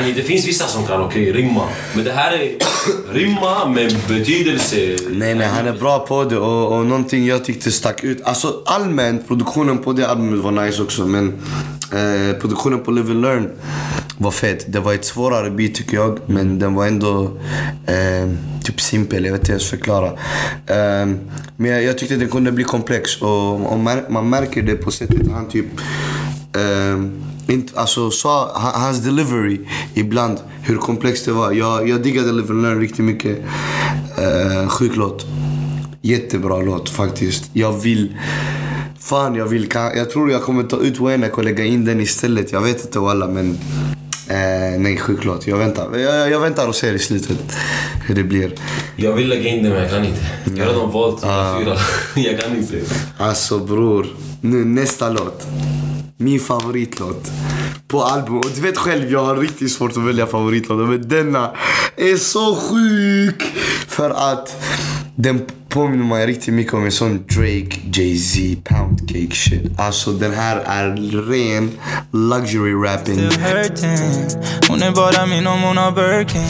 [0.06, 1.64] det, det finns vissa som kan okej rimma.
[1.96, 2.52] Men det här är
[3.14, 4.96] rimma med betydelse.
[5.10, 8.22] Nej, nej, han är bra på det och, och någonting jag tyckte stack ut.
[8.24, 11.34] Alltså allmänt, produktionen på det albumet var nice också men
[11.93, 13.50] eh, produktionen på Live and Learn
[14.17, 14.65] var fett.
[14.73, 17.23] Det var ett svårare beat tycker jag men den var ändå
[17.86, 18.30] eh,
[18.63, 20.08] typ simpel, jag vet inte ens förklara.
[20.65, 21.06] Eh,
[21.56, 24.91] men jag, jag tyckte den kunde bli komplex och, och mär, man märker det på
[24.91, 25.65] sättet han typ
[26.56, 27.04] eh,
[27.54, 29.60] inte, alltså, sa, han- hans delivery
[29.93, 31.52] ibland, hur komplext det var.
[31.52, 33.38] Jag, jag diggade Live and Learn riktigt mycket.
[34.19, 35.26] Uh, sjuk låt.
[36.02, 37.50] Jättebra låt faktiskt.
[37.54, 38.17] Jag vill...
[39.10, 39.70] Fan, jag vill...
[39.74, 42.52] Jag tror jag kommer ta ut Wenek och lägga in den istället.
[42.52, 43.58] Jag vet inte alla men...
[44.30, 45.48] Eh, nej, sjuk låt.
[45.48, 45.98] Jag väntar.
[45.98, 47.38] Jag, jag väntar och ser i slutet
[48.06, 48.52] hur det blir.
[48.96, 50.20] Jag vill lägga in det men jag kan inte.
[50.56, 51.78] Jag har redan valt mina fyra.
[52.30, 52.82] Jag kan inte.
[53.17, 54.08] Alltså bror,
[54.41, 55.48] nu nästa låt.
[56.17, 57.32] Min favoritlåt
[57.88, 58.46] på albumet.
[58.46, 60.86] Och du vet själv, jag har riktigt svårt att välja favoritlåtar.
[60.86, 61.52] Men denna
[61.98, 63.43] är så sjuk!
[63.88, 64.63] För att
[65.15, 65.46] den
[65.78, 69.80] påminner mig riktigt mycket om en sån Drake, Jay-Z, Poundcake shit.
[69.80, 70.96] Alltså den här är
[71.30, 71.72] ren
[72.12, 73.16] luxury rapping.
[73.16, 73.98] Still hurting
[74.70, 76.42] Hon är bara min om hon har Birkin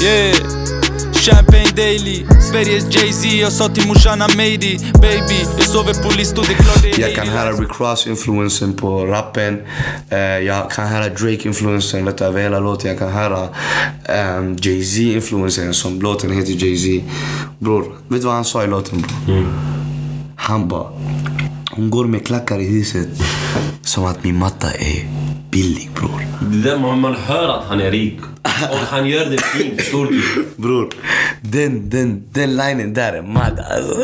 [0.00, 0.83] Yeah
[1.24, 4.38] Champagne daily Sveriges Jay-Z Jag sa till morsan 80
[4.92, 8.72] Baby Jag sover på listor, det är klart det är Jag kan höra Rick Ross-influensen
[8.72, 9.62] på rappen.
[10.08, 12.90] Eh, jag kan höra Drake-influensen vet du, över hela låten.
[12.90, 13.48] Jag kan höra
[14.38, 17.04] um, Jay-Z-influensen som låten heter Jay-Z.
[17.58, 19.46] Bror, vet du vad han sa i låten bror?
[20.36, 20.88] Han bara,
[21.70, 23.08] hon går med klackar i huset
[23.82, 25.08] som att min matta är
[25.54, 26.26] billig bror.
[26.62, 28.18] Där man, hör att han är rik.
[28.70, 30.46] Och han gör det fint, förstår du?
[30.56, 30.90] Bror,
[31.40, 33.96] den, den, den linen där är mad alltså.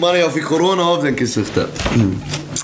[0.00, 1.66] Mannen jag fick corona av den kisukten.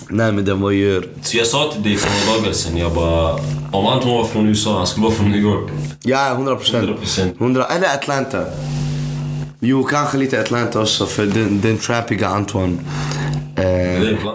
[0.09, 1.03] Nej men den var ju...
[1.23, 3.35] Så jag sa till dig för några dagar sedan, jag bara...
[3.73, 5.71] Om Anton var från USA, han skulle vara från New York.
[6.03, 6.91] Ja, 100 procent.
[7.01, 7.37] 100%.
[7.41, 8.45] 100 Eller Atlanta.
[9.61, 12.81] Jo, kanske lite Atlanta också för den, den trappiga planen.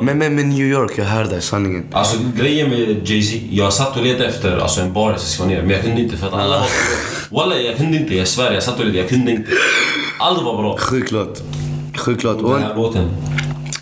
[0.02, 1.86] Men, men, men New York, jag hörde sanningen.
[1.92, 5.50] Alltså grejen med Jay-Z, jag satt och letade efter alltså, en bar jag ska skriva
[5.50, 6.68] ner, men jag kunde inte för att alla var...
[7.30, 8.16] Walla, jag kunde inte.
[8.16, 9.52] Jag svär, jag satt och letade, jag kunde inte.
[10.20, 10.78] Allt var bra.
[10.78, 11.44] Sjukt låt.
[11.98, 12.40] Sjukt låt.
[12.40, 13.10] Den här låten.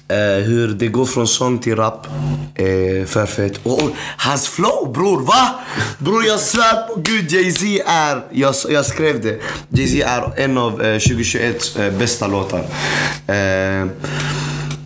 [0.07, 2.07] eh, hur det går från sång till rap.
[2.55, 3.59] Eh, för fett.
[3.63, 5.49] Och, och hans flow bror, va?
[5.97, 9.39] Bror jag svär på gud Jay-Z är, jag, jag skrev det.
[9.69, 12.63] Jay-Z är en av eh, 2021 eh, bästa låtar.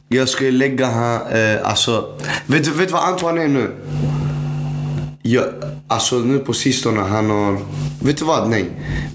[0.09, 2.05] Jag skulle lägga han, eh, alltså,
[2.45, 3.71] vet du vet vad Antoine är nu?
[5.21, 5.43] Ja,
[5.87, 7.57] alltså nu på sistone han har...
[8.01, 8.49] Vet du vad?
[8.49, 8.65] Nej.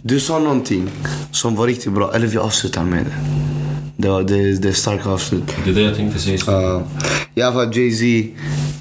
[0.02, 0.90] Du sa någonting
[1.31, 2.14] som var riktigt bra.
[2.14, 3.14] Eller vi avslutar med det.
[3.96, 5.42] Det, var, det, det är starka avslut.
[5.64, 6.59] Det är det jag tänkte säga.
[6.59, 6.83] Uh,
[7.35, 8.28] I alla fall Jay-Z,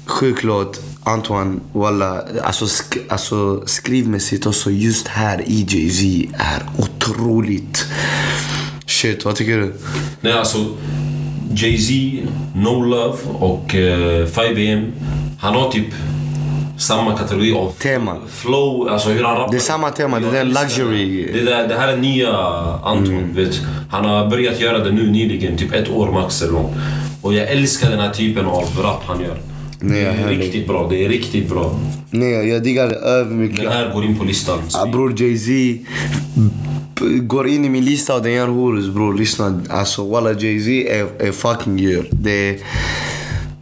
[0.06, 0.80] sjuk låt.
[1.04, 2.22] Antoine, walla.
[2.42, 7.86] Alltså, sk alltså skrivmässigt också just här i Jay-Z är otroligt.
[8.86, 9.74] Shit, vad tycker du?
[10.20, 10.58] Nej, alltså
[11.54, 11.92] Jay-Z,
[12.54, 14.90] No Love och eh, 5am.
[15.40, 15.86] Han har typ
[16.78, 18.16] samma kategori av Tema.
[18.28, 19.52] flow, alltså hur han rappar.
[19.52, 21.32] Det är samma tema, det är luxury.
[21.32, 22.30] Det, där, det här är nya
[22.84, 23.60] Anton, vet
[23.90, 26.74] Han har börjat göra det nu nyligen, typ ett år max eller något.
[27.22, 29.36] Och jag älskar den här typen av rap han gör.
[29.80, 30.38] Nej, det är härligt.
[30.38, 31.78] riktigt bra, det är riktigt bra.
[32.10, 33.56] Nej, jag diggar det övermycket.
[33.62, 34.58] Den här går in på listan.
[34.92, 35.78] Bror Jay-Z
[37.20, 39.14] går in i min lista och den gör horus bror.
[39.14, 39.62] Lyssna.
[39.70, 42.08] Alltså walla Jay-Z är, är fucking djur.
[42.10, 42.58] Det,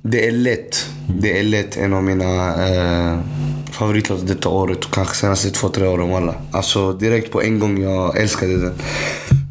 [0.02, 0.86] det är lätt.
[1.20, 3.18] Det är lätt en av mina eh,
[3.72, 4.84] favoritlåtar detta året.
[4.84, 6.34] och Kanske senaste två, tre åren walla.
[6.52, 8.72] Alltså direkt på en gång jag älskade den.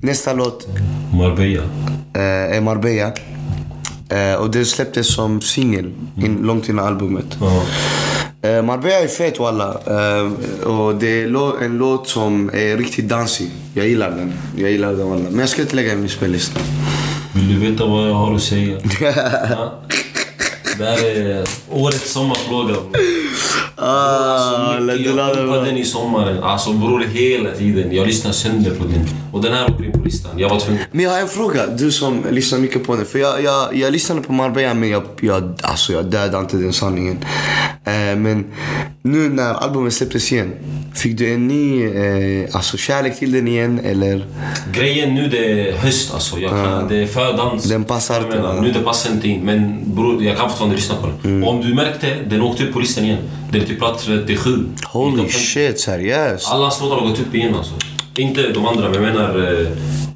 [0.02, 0.68] Nästa låt
[1.14, 1.64] Marbella.
[2.14, 3.12] eh, är Marbella.
[4.10, 7.38] Eh, och det släpptes som singel in, långt innan albumet.
[7.42, 7.64] Ja.
[8.42, 9.70] Eh, Marbella är fet walla.
[9.88, 10.32] Eh,
[10.68, 13.52] och det är en låt som är riktigt dansig.
[13.74, 14.34] Jag gillar den.
[14.58, 15.30] Jag gillar den walla.
[15.30, 16.60] Men jag ska inte lägga den i min spellista.
[17.36, 18.78] Vill du veta vad jag har att säga?
[20.78, 22.74] Det här är årets sommarplåga.
[22.74, 22.90] bror.
[23.76, 26.44] ah, Mycket, jag pumpade den i sommaren.
[26.44, 27.96] Alltså bror, hela tiden.
[27.96, 29.08] Jag lyssnar sönder på den.
[29.34, 30.32] Och den här åker in på listan.
[30.38, 30.84] Jag var tvungen.
[30.92, 33.06] Men jag har en fråga, du som lyssnar mycket på den.
[33.06, 36.74] För jag, jag, jag lyssnade på Marbella men jag, jag, alltså jag dödade inte den
[36.74, 37.26] sanningen.
[37.90, 38.46] Eh, men
[39.02, 40.54] nu när albumet släpptes igen,
[40.96, 44.26] fick du en ny eh, alltså kärlek till den igen eller?
[44.74, 46.40] Grejen nu det är höst alltså.
[46.40, 47.64] Jag kan, Det är fördans.
[47.64, 48.62] Den passar inte?
[48.62, 49.42] Nu det passar inte in.
[49.42, 51.32] Men bror, jag kan fortfarande lyssna på den.
[51.36, 51.48] Mm.
[51.48, 53.18] Om du märkte, den åkte upp på listan igen.
[53.52, 54.50] Den är typ plats 37.
[54.50, 56.52] I Holy shit, seriöst?
[56.52, 57.74] Alla hans låtar har gått upp igen alltså.
[58.16, 59.68] Inte de andra, men jag menar...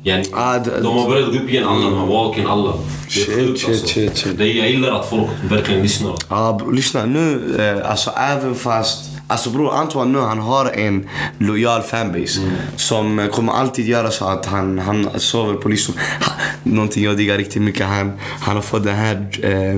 [0.06, 1.90] Yani, Ah, det- de har börjat gå upp igen, alla.
[1.90, 2.72] De här Walken, alla.
[2.72, 3.88] Det är Shit, sjukt shit, alltså.
[3.88, 4.38] shit, shit.
[4.38, 6.16] Det, jag gillar att folk verkligen lyssnar.
[6.30, 7.56] Ja, bro, lyssna nu.
[7.60, 9.06] Eh, alltså även fast...
[9.28, 12.40] Alltså bror, Antoine nu han har en lojal fanbase.
[12.76, 15.70] Som eh, kommer alltid göra så att han, han sover på.
[15.70, 16.34] Ha,
[16.64, 17.86] Någonting jag diggar riktigt mycket.
[17.86, 19.76] Han, han har fått den här eh,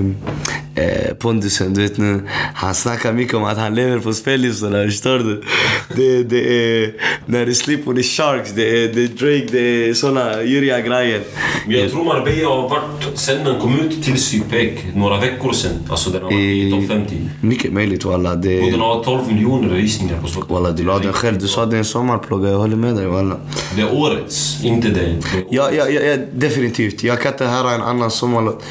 [0.84, 2.28] eh, pondusen, du vet nu.
[2.54, 5.42] Han snackar mycket om att han lever på spellistorna, förstår du?
[5.96, 6.94] Det, det är...
[7.26, 10.80] När det Sleep with the Sharks, det är, det är Drake, det är såna djuriga
[10.80, 11.22] grejer.
[11.68, 15.72] Jag tror Marbella har varit, sen den kom ut till Sypek, några veckor sen.
[15.90, 17.16] Alltså den har varit i topp 50.
[17.40, 18.34] Mycket möjligt walla.
[18.34, 20.54] Det, Och den har 12 miljoner visningar på Spotify.
[20.54, 21.38] Walla, du la den själv.
[21.38, 22.50] Du sa det är en sommarplåga.
[22.50, 23.36] Jag håller med dig walla.
[23.76, 25.18] Det är årets, inte är
[25.50, 27.02] Ja, ja, ja, definitivt.
[27.02, 28.62] Jag kan inte höra en annan sommarlåt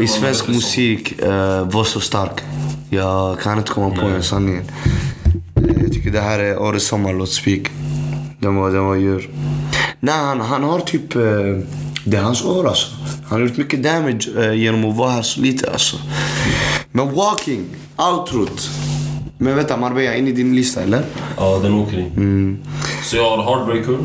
[0.00, 1.28] i svensk musik uh,
[1.70, 2.40] var så stark.
[2.90, 4.62] Jag kan inte komma på en sanningen.
[5.56, 7.68] Eh, Jag tycker det här är årets sommarlåt, Spik.
[8.38, 9.30] Den var, den var djur.
[10.00, 11.16] Nej, han, han har typ...
[11.16, 11.22] eh,
[12.04, 12.86] det är hans år alltså.
[13.28, 15.96] Han har gjort mycket damage eh, genom att vara här så lite alltså.
[16.92, 17.64] Men Walking,
[17.96, 18.70] outrot.
[19.38, 21.02] Men vänta, Marbella, in i din lista eller?
[21.36, 22.12] Ja, den åker in.
[22.16, 22.58] Mm.
[23.04, 23.98] Så jag har Heartbreaker.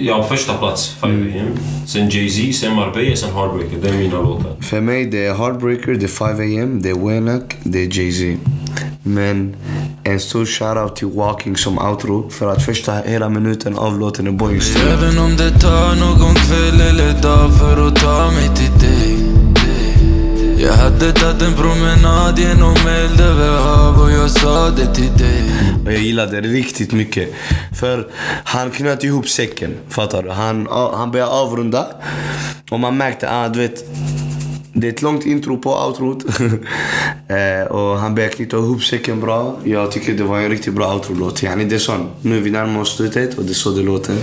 [0.00, 1.28] Jag har första plats, 5 Mm.
[1.32, 1.58] AM.
[1.86, 3.76] Sen Jay-Z, sen Marbella, sen Heartbreaker.
[3.82, 4.52] Det är mina låtar.
[4.60, 8.38] För mig det är Heartbreaker, det är 5am, det är Wenak, det är Jay-Z.
[9.02, 9.56] Men
[10.04, 14.30] en stor shoutout till Walking som outro för att första hela minuten av låten är
[14.30, 14.60] Boeing
[14.92, 18.97] Även om det tar någon kväll eller dag för att ta mig till dig
[20.60, 25.42] jag hade tagit en promenad genom eld över hav och jag sa det till dig
[25.86, 27.28] Och jag gillade det riktigt mycket.
[27.80, 28.08] För
[28.44, 30.30] han knöt ihop säcken, fattar du?
[30.30, 31.86] Han, han började avrunda
[32.70, 33.84] och man märkte, ah, du vet
[34.72, 36.24] det är ett långt intro på outrot.
[37.28, 39.56] eh, och han började knyta ihop säcken bra.
[39.64, 41.42] Jag tycker det var en riktigt bra outro-låt.
[41.42, 42.08] Yani det är sån.
[42.22, 44.16] Nu är vi närmar oss slutet och det är så det låter.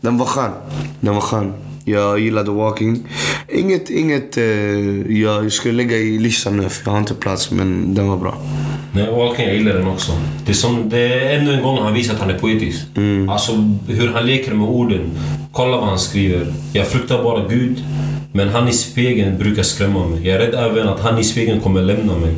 [0.00, 0.52] Den var skön.
[1.00, 1.71] Den var skön.
[1.84, 3.08] Jag gillade Walking.
[3.48, 4.44] Inget, inget eh,
[5.12, 8.34] jag skulle lägga i listan nu för jag har inte plats men den var bra.
[8.92, 10.12] Nej, Walken, jag gillar den också.
[10.46, 12.82] Det är, som, det är ännu en gång han visar att han är poetisk.
[12.96, 13.28] Mm.
[13.28, 13.52] Alltså
[13.88, 15.10] hur han leker med orden.
[15.52, 16.54] Kolla vad han skriver.
[16.72, 17.84] Jag fruktar bara Gud.
[18.32, 20.28] Men han i spegeln brukar skrämma mig.
[20.28, 22.34] Jag är rädd även att han i spegeln kommer lämna mig.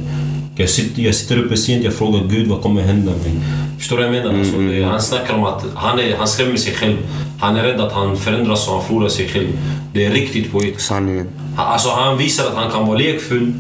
[0.57, 3.33] Jag sitter, jag sitter uppe sent, jag frågar Gud vad kommer hända mig.
[3.79, 4.39] Förstår du vad jag menar?
[4.39, 6.97] Alltså, det, han snackar om att han, är, han skrämmer sig själv.
[7.45, 9.59] Han är rädd att han förändras och han förlorar sig själv.
[9.93, 10.81] Det är riktigt poetiskt.
[10.89, 11.29] Sanningen.
[11.57, 13.53] Alltså han visar att han kan vara lekfull.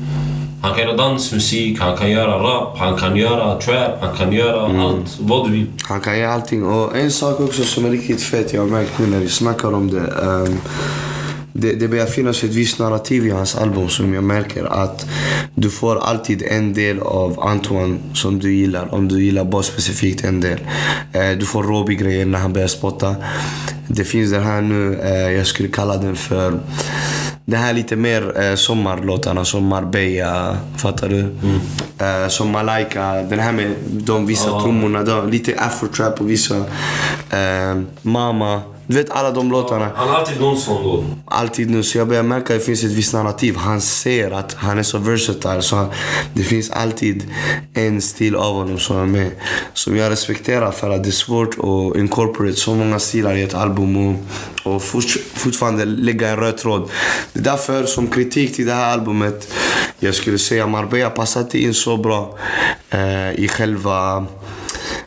[0.62, 4.82] Han kan göra dansmusik, han kan göra rap, han kan göra trap, han kan göra
[4.82, 5.66] allt vad du vill.
[5.82, 6.64] Han kan göra allting.
[6.66, 9.74] Och en sak också som är riktigt fett, jag har märkt nu när vi snackar
[9.74, 10.00] om det.
[10.00, 10.58] ehm,
[11.56, 15.06] det, det börjar finnas ett visst narrativ i hans album som jag märker att
[15.54, 18.94] du får alltid en del av Antoine som du gillar.
[18.94, 20.58] Om du gillar bara specifikt en del.
[21.12, 23.16] Eh, du får Robbie-grejen när han börjar spotta.
[23.88, 26.60] Det finns den här nu, eh, jag skulle kalla den för
[27.46, 31.20] det här lite mer eh, sommarlåtarna som Marbella, fattar du?
[31.98, 34.62] Eh, som Malaika, den här med de vissa Ja.
[34.62, 36.56] trummorna, de, lite afrotrap och vissa.
[37.30, 39.90] Eh, Mama, du vet alla de låtarna.
[39.94, 41.04] Han har alltid någon sån då.
[41.26, 43.56] Alltid nu, så jag börjar märka att det finns ett visst narrativ.
[43.56, 45.86] Han ser att han är så versatile så han,
[46.32, 47.24] det finns alltid
[47.74, 49.30] en stil av honom som är med.
[49.72, 53.54] Som jag respekterar för att det är svårt att incorporate så många stilar i ett
[53.54, 56.90] album och, och fort, fortfarande lägga en röd tråd.
[57.32, 59.52] Det är därför som kritik till det här albumet,
[59.98, 62.38] jag skulle säga Marbella passar inte in så bra
[62.90, 64.26] eh, i själva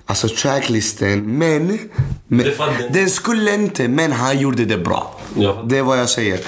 [0.09, 1.79] Alltså tracklisten, men...
[2.27, 2.45] men
[2.91, 3.09] den.
[3.09, 5.15] skulle inte, men han gjorde det bra.
[5.37, 5.63] Ja.
[5.65, 6.39] Det är vad jag säger.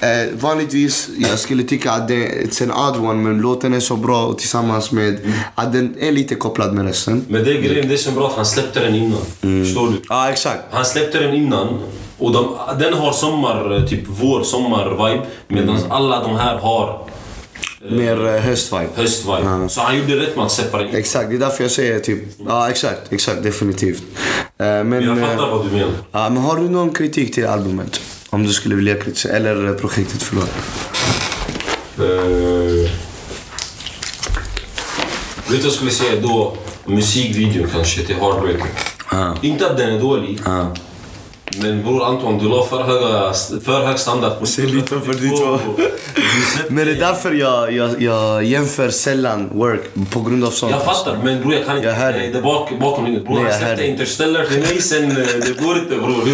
[0.00, 0.08] Eh,
[0.40, 4.26] vanligtvis, jag skulle tycka att det är en odd one, men låten är så bra
[4.26, 7.24] och tillsammans med att den är lite kopplad med resten.
[7.28, 9.20] Men det är grejen, det är så bra att han släppte den innan.
[9.64, 10.02] Förstår du?
[10.08, 10.62] Ja, exakt.
[10.70, 11.78] Han släppte den innan
[12.18, 17.06] och de, den har sommar, typ vår sommar-vibe medan alla de här har
[17.90, 18.88] Mer eh, höstvibe.
[18.94, 19.40] höst-vibe.
[19.44, 19.68] Ja.
[19.68, 20.98] Så han gjorde rätt med att separera.
[20.98, 24.02] Exakt, det är därför jag säger typ, ja exakt, exakt, definitivt.
[24.58, 25.90] Eh, men, Jag eh, fattar vad du menar.
[26.12, 28.00] ja, men har du någon kritik till albumet?
[28.30, 30.50] Om du skulle vilja kritisera, eller eh, projektet, förlåt.
[32.00, 32.90] Uh, vet
[35.48, 36.56] du vad jag skulle säga då?
[36.84, 38.66] Musikvideon kanske till Heartbreaker.
[39.10, 39.36] Ja.
[39.42, 40.40] Inte att den är dålig.
[40.44, 40.74] Ja.
[41.54, 43.32] Men bror Anton, du la för, höga,
[43.64, 45.58] för hög standard på Säg lite för ditt val.
[46.68, 49.80] Men det är därför jag, jag, jag jämför sällan work
[50.12, 50.72] på grund av sånt.
[50.72, 51.88] Jag fattar, men bror jag kan inte...
[51.88, 53.24] Jag hör det bak, bakom inget.
[53.26, 53.86] Bror han släppte.
[53.86, 55.10] Interstellar till mig sen...
[55.10, 56.24] eh, Det går inte bror,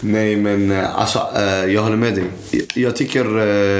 [0.00, 2.24] Nej men eh, alltså, eh, jag håller med dig.
[2.74, 3.24] Jag- tycker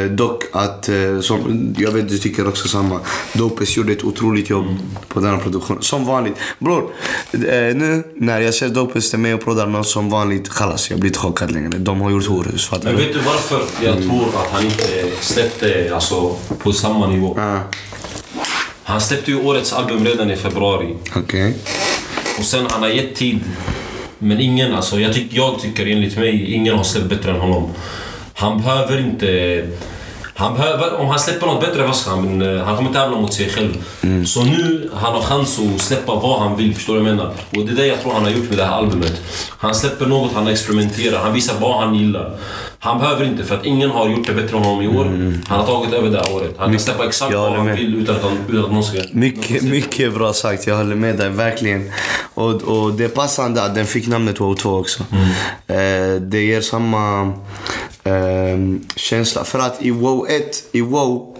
[0.05, 0.89] eh, dock att,
[1.21, 3.01] som, jag vet du tycker också samma.
[3.33, 4.67] Dopes gjorde ett otroligt jobb
[5.09, 5.83] på den här produktionen.
[5.83, 6.35] Som vanligt.
[6.59, 6.91] Bror,
[7.75, 11.11] nu när jag ser Dopes är med och proddar någon som vanligt, chalas, jag blir
[11.11, 11.69] inte chockad längre.
[11.79, 16.37] De har gjort horhus, Men vet du varför jag tror att han inte släppte alltså,
[16.59, 17.39] på samma nivå?
[17.41, 17.59] Ah,
[18.85, 20.97] Han släppte ju årets album redan i februari.
[21.17, 21.55] Okej.
[22.39, 23.41] Och sen han har gett tid.
[24.23, 27.71] Men ingen, alltså jag, tyck, jag tycker enligt mig, ingen har släppt bättre än honom.
[28.35, 29.63] Han behöver inte...
[30.43, 32.39] Han behöver, om han släpper något bättre, vad ska han?
[32.39, 33.85] Men, eh, han kommer tävla mot sig själv.
[34.27, 37.33] Så nu han har chans att släppa vad han vill, förstår du vad jag menar?
[37.57, 39.23] Och det är det jag tror han har gjort med det här albumet.
[39.59, 42.37] Han släpper något, han experimenterar, han visar vad han gillar.
[42.79, 45.05] Han behöver inte, för att ingen har gjort det bättre än honom i år.
[45.49, 46.55] Han har tagit över det här året.
[46.59, 47.77] Han kan släppa exakt vad han med.
[47.77, 48.99] vill utan att, utan att någon ska...
[49.13, 50.67] Mycket, mycket bra sagt.
[50.67, 51.91] Jag håller med dig, verkligen.
[52.35, 55.03] Och, och det är passande att den fick namnet Wow 2 också.
[55.67, 55.77] Eh,
[56.21, 57.33] det ger samma
[58.05, 58.59] eh,
[58.97, 59.45] känsla.
[59.45, 61.37] För att i Wow 1, i Wow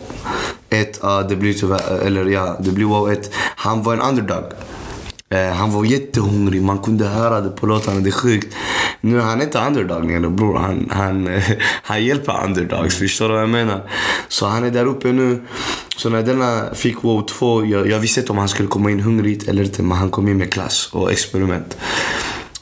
[0.71, 3.31] 1, ja ah, det blir tyvärr, eh, eller ja, det blir Wow 1.
[3.57, 4.45] Han var en underdog.
[5.33, 8.57] Eh, han var jättehungrig, man kunde höra det på låtarna, det är sjukt.
[9.01, 11.29] Nu är han inte underdog längre bror, han, han,
[11.83, 13.91] han hjälper underdogs, förstår du vad jag menar?
[14.29, 15.43] Så han är där uppe nu.
[15.97, 19.01] Så när denna fick WoW 2, jag, jag visste inte om han skulle komma in
[19.01, 21.77] hungrigt eller inte, men han kom in med klass och experiment.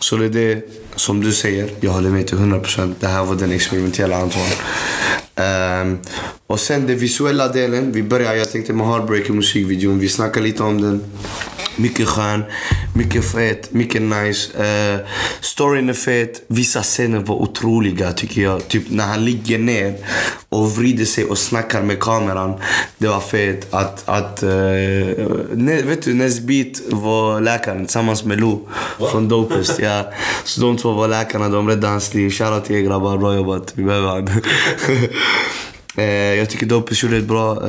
[0.01, 0.63] Så det är det
[0.97, 2.95] som du säger, jag håller med till 100%.
[3.01, 4.43] Det här var den experimentella Anton.
[4.43, 5.99] Um, ehm,
[6.47, 10.63] och sen den visuella delen, vi börjar, jag tänkte med Heartbreaker musikvideon, vi snackade lite
[10.63, 11.05] om den.
[11.81, 12.45] Mycket skön,
[12.95, 14.51] mycket fet, mycket nice.
[14.59, 15.01] Uh,
[15.41, 18.69] storyn är fet, vissa scener var otroliga tycker jag.
[18.69, 19.95] Typ när han ligger ner
[20.49, 22.55] och vrider sig och snackar med kameran.
[22.99, 23.75] Det var fet.
[23.75, 24.51] Att, att uh,
[25.55, 28.59] ne, vet du, Nesbit var läkaren tillsammans med Lou
[29.11, 29.79] från Dopest.
[29.79, 30.13] Ja.
[30.45, 32.31] Så de två var läkarna, de räddade hans liv.
[32.31, 33.73] Shoutout till er grabbar, bra jobbat.
[33.75, 34.29] Vi behöver han.
[36.37, 37.63] Jag tycker Dopes gjorde ett bra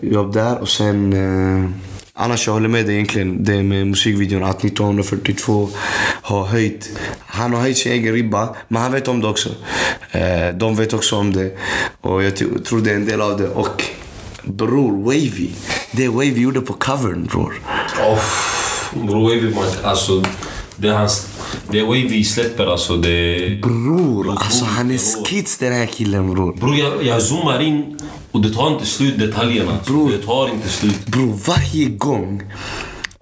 [0.00, 0.58] jobb där.
[0.58, 1.12] Och sen...
[1.12, 1.70] eh,
[2.14, 3.44] Annars jag håller med dig egentligen.
[3.44, 5.68] Det med musikvideon att 1942
[6.22, 6.98] har höjt.
[7.18, 9.48] Han har höjt sin egen ribba, men han vet om det också.
[10.10, 11.56] Eh, de vet också om det.
[12.00, 13.48] Och jag tror det är en del av det.
[13.48, 13.84] Och
[14.42, 15.50] bror, Wavy.
[15.92, 17.60] Det Wavy gjorde på covern bror.
[18.00, 18.20] Oh,
[19.06, 20.24] bror Wavy alltså...
[20.76, 21.31] Det är hans...
[21.70, 23.62] Det Wavy släpper alltså, det...
[23.62, 26.52] Bror, det alltså han är skits den här killen bror.
[26.52, 27.98] Bror, jag, jag zoomar in
[28.32, 29.72] och det tar inte slut detaljerna.
[29.86, 30.10] Bror.
[30.10, 31.06] Det tar inte slut.
[31.06, 32.42] Bror, varje gång...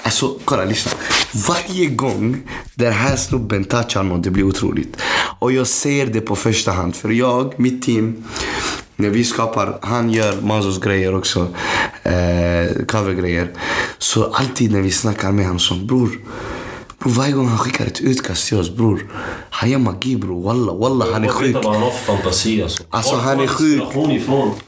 [0.02, 0.92] Alltså, kolla, lyssna.
[1.48, 2.36] Varje gång
[2.74, 4.96] den här snubben touchar någon, det blir otroligt.
[5.38, 6.96] Och jag ser det på första hand.
[6.96, 8.24] För jag, mitt team,
[8.96, 11.48] när vi skapar, han gör Mazos grejer också.
[12.02, 13.50] Eh, covergrejer.
[13.98, 16.10] Så alltid när vi snackar med honom så, bror.
[17.00, 19.06] Bror, varje gång han skickar ett utkast till oss, bror.
[19.50, 20.42] Han gör magi, bror.
[20.42, 21.56] Walla, walla, han är Jag sjuk.
[21.64, 22.82] han har fantasi alltså.
[22.90, 23.82] Alltså, han är sjuk.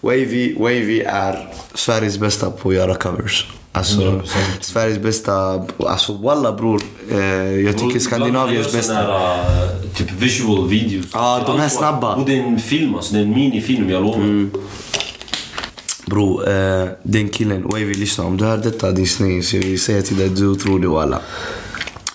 [0.01, 3.47] Wavy, Wavy är Sveriges bästa på att göra covers.
[3.73, 4.23] Alltså, 100%.
[4.61, 5.65] Sveriges bästa...
[5.79, 6.83] Alltså walla bror.
[7.11, 7.19] Eh,
[7.61, 8.95] jag tycker Skandinaviens bästa.
[8.95, 11.07] jag här, eh, typ visual videos.
[11.13, 12.15] Ja, Det är de här allt snabba.
[12.15, 14.49] Och det är en film alltså, det är en minifilm, jag lovar.
[16.07, 18.25] Bro, eh, den killen, Wavy lyssna.
[18.25, 21.21] Om du hör detta din snygis, jag vill säga till dig du är otrolig walla.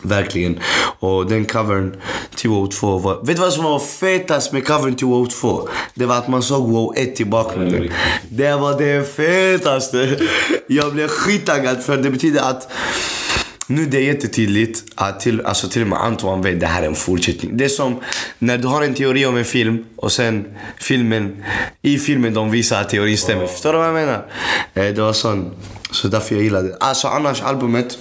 [0.01, 0.60] Verkligen.
[0.99, 2.01] Och den covern
[2.36, 3.15] till WoW 2 var...
[3.25, 5.69] Vet du vad som var fetast med covern till WoW 2?
[5.93, 7.89] Det var att man såg WoW 1 i bakgrunden.
[8.29, 10.19] Det var det fetaste.
[10.67, 12.71] Jag blev skittaggad för det betyder att
[13.69, 16.88] nu det är jättetydligt att till, alltså till och med Antoine vet det här är
[16.88, 17.57] en fortsättning.
[17.57, 17.99] Det är som
[18.39, 20.45] när du har en teori om en film och sen
[20.81, 21.43] filmen,
[21.81, 23.47] i filmen de visar att teorin stämmer.
[23.47, 24.25] Förstår du vad jag menar?
[24.73, 25.51] Eh, Det var sån.
[25.91, 26.77] Så därför jag gillade det.
[26.79, 27.97] Alltså annars albumet,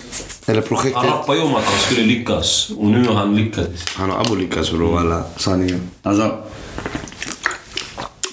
[0.46, 0.96] eller projektet.
[0.96, 3.84] Han rappade ju om att han skulle lyckas och nu har han lyckats.
[3.96, 5.80] Han har abo lyckats bror, alla sanningen.
[6.02, 6.38] Alltså.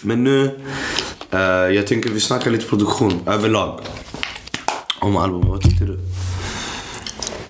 [0.01, 0.59] Men nu,
[1.31, 1.39] eh,
[1.75, 3.79] jag tänker vi snackar lite produktion överlag.
[4.99, 5.99] Om albumet, vad tyckte du?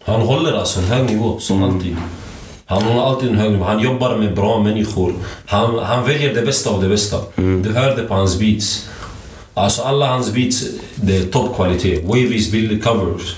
[0.06, 1.97] Han håller alltså en hög nivå, som alltid.
[2.65, 3.65] Han håller alltid en hög nivå.
[3.65, 5.13] Han jobbar med bra människor.
[5.45, 7.17] Han, han väljer det bästa av det bästa.
[7.36, 8.89] Du hör det på hans beats.
[9.54, 10.63] Alltså alla hans beats,
[10.95, 12.06] det är toppkvalitet.
[12.06, 13.36] Wavies bild covers.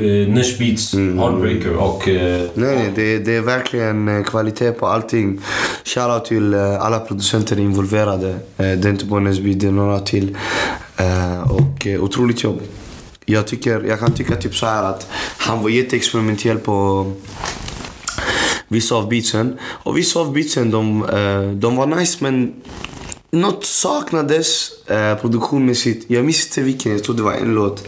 [0.00, 2.08] Uh, Nesh beats, Heartbreaker och...
[2.08, 5.40] eh, Nej, nej det, det är verkligen eh, kvalitet på allting.
[5.84, 8.28] Shoutout till eh, alla producenter involverade.
[8.30, 10.36] Eh, Det är inte bara Nesby, det är några till.
[10.96, 12.60] Eh, Och eh, otroligt jobb.
[13.26, 15.06] Jag, tycker, jag kan tycka typ så här att
[15.38, 17.12] han var jätteexperimentell på
[18.68, 19.58] vissa av beatsen.
[19.62, 22.52] Och vissa av beatsen de, eh, de var nice men
[23.30, 26.10] något saknades eh, produktionmässigt.
[26.10, 27.84] Jag minns inte vilken, jag tror det var en låt.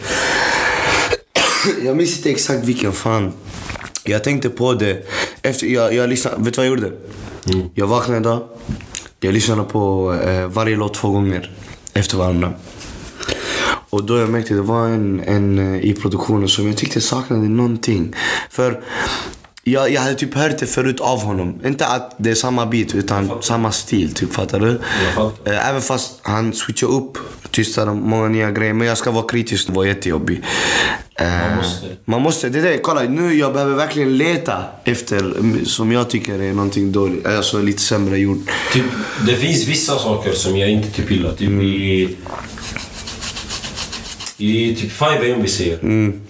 [1.83, 3.33] Jag minns inte exakt vilken fan.
[4.03, 5.07] Jag tänkte på det
[5.41, 6.91] efter jag, jag lyssnade, vet du vad jag gjorde?
[7.73, 8.47] Jag vaknade idag,
[9.19, 11.51] jag lyssnade på eh, varje låt två gånger
[11.93, 12.53] efter varandra.
[13.89, 17.47] Och då jag märkte det var en, en eh, i produktionen som jag tyckte saknade
[17.49, 18.15] någonting.
[18.49, 18.83] För
[19.63, 21.59] jag, jag hade typ hört det förut av honom.
[21.65, 24.79] Inte att det är samma beat utan samma stil, typ fattar du?
[25.45, 27.17] Eh, Även fast han switchade upp,
[27.55, 28.73] tystade många nya grejer.
[28.73, 30.41] Men jag ska vara kritisk, det var jättejobbig.
[31.19, 31.85] Eh, Man måste.
[32.05, 32.77] Man måste, det är det.
[32.77, 37.25] Kolla nu jag behöver verkligen leta efter mm, som jag tycker är någonting dåligt.
[37.25, 38.49] Alltså lite sämre gjort.
[38.73, 38.83] Typ,
[39.27, 41.31] det finns vissa saker som jag inte typ gillar.
[41.33, 42.15] Typ i...
[44.37, 45.77] I typ 5am vi ser.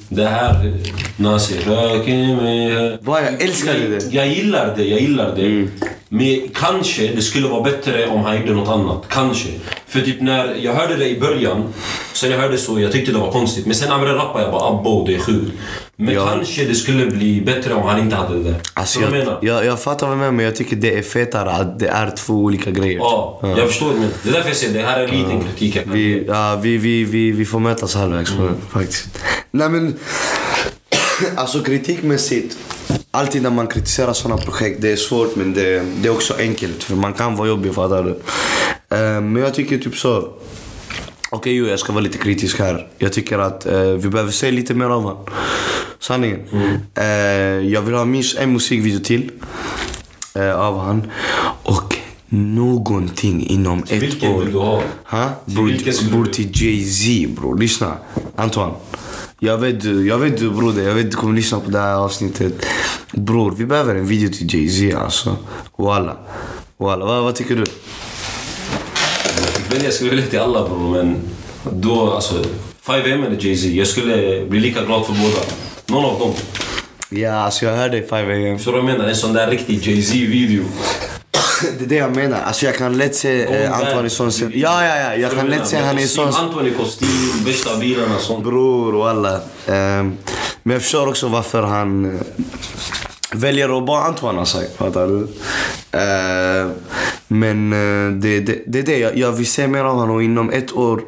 [0.10, 0.78] Det här,
[1.18, 2.98] när han säger "Rök i mig".
[3.02, 4.06] Bra, jag älskade jag, det.
[4.12, 5.68] Jag gillar det, jag gillar det.
[6.10, 9.04] Men kanske det skulle vara bättre om han gjorde något annat.
[9.10, 9.50] Kanske.
[9.96, 11.74] För typ när jag hörde det i början,
[12.14, 13.66] sen jag hörde så, jag tyckte det var konstigt.
[13.66, 15.52] Men sen när jag började rappa, jag bara abbo, det är sjukt.
[15.96, 16.28] Men Ja.
[16.28, 18.56] kanske det skulle bli bättre om han inte hade det.
[18.74, 19.40] Alltså jag, jag menar?
[19.42, 22.12] jag, jag fattar vad du menar men jag tycker det är fetare att det är
[22.12, 22.98] två olika grejer.
[22.98, 23.94] Ja, jag förstår.
[23.94, 25.76] Men det är därför jag säger det här är en liten kritik.
[25.76, 29.08] Jag kan Vi, ja, vi, vi, vi, vi får mötas halvvägs den, faktiskt.
[29.52, 29.96] Nej men,
[31.36, 32.58] alltså kritikmässigt.
[33.12, 36.84] Alltid när man kritiserar sådana projekt, det är svårt men det, det är också enkelt.
[36.84, 38.20] För man kan vara jobbig, fattar du?
[38.90, 40.30] Eh, men jag tycker typ så.
[41.32, 42.88] Okej, jo, jag ska vara lite kritisk här.
[42.98, 45.26] Jag tycker att eh, vi behöver se lite mer av honom.
[46.00, 46.40] Sanningen.
[46.96, 47.06] Eh,
[47.74, 49.32] jag vill ha minst en musikvideo till
[50.56, 51.12] av han.
[51.64, 51.96] Och
[52.30, 54.40] någonting inom ett vilken år.
[54.40, 54.82] vill du ha?
[55.06, 55.30] Ha?
[55.46, 57.58] Till Bror, vilken till Jay-Z bror.
[57.58, 57.98] Lyssna.
[58.36, 58.74] Antoine.
[59.40, 61.94] Jag vet, du- jag vet du broder, jag vet du kommer lyssna på det här
[61.96, 62.66] avsnittet.
[63.12, 65.38] Bror, vi behöver en video till Jay-Z alltså.
[65.78, 66.18] Walla.
[66.78, 67.06] Walla.
[67.06, 67.64] Vad, vad tycker du?
[69.70, 71.22] Välja, jag skulle välja till alla bror, men
[71.72, 72.44] då alltså...
[72.86, 75.42] 5M eller Jay-Z, jag skulle bli lika glad för båda.
[75.86, 76.34] Någon av dem.
[77.10, 78.58] Ja, alltså jag hörde 5am.
[78.58, 79.10] Förstår du vad jag menar?
[79.10, 80.64] En sån där riktig Jay-Z-video.
[81.78, 82.42] Det är det jag menar.
[82.42, 84.32] Alltså jag kan lätt se eh, Antoine i sån...
[84.54, 85.16] Ja, ja, ja.
[85.16, 86.34] Jag kan lätt se han i sån...
[86.34, 87.08] Anton i kostym,
[87.46, 88.44] värsta bilarna sånt.
[88.44, 89.40] Bror och alla.
[89.68, 90.18] Ehm,
[90.64, 92.22] men jag förstår också varför han eh,
[93.32, 94.78] väljer att bara Antoine har sagt.
[94.78, 95.28] Fattar du?
[96.00, 96.72] Ehm,
[97.28, 98.98] men eh, det, det, det är det.
[99.00, 101.02] Jag, jag vill se mer av honom och inom ett år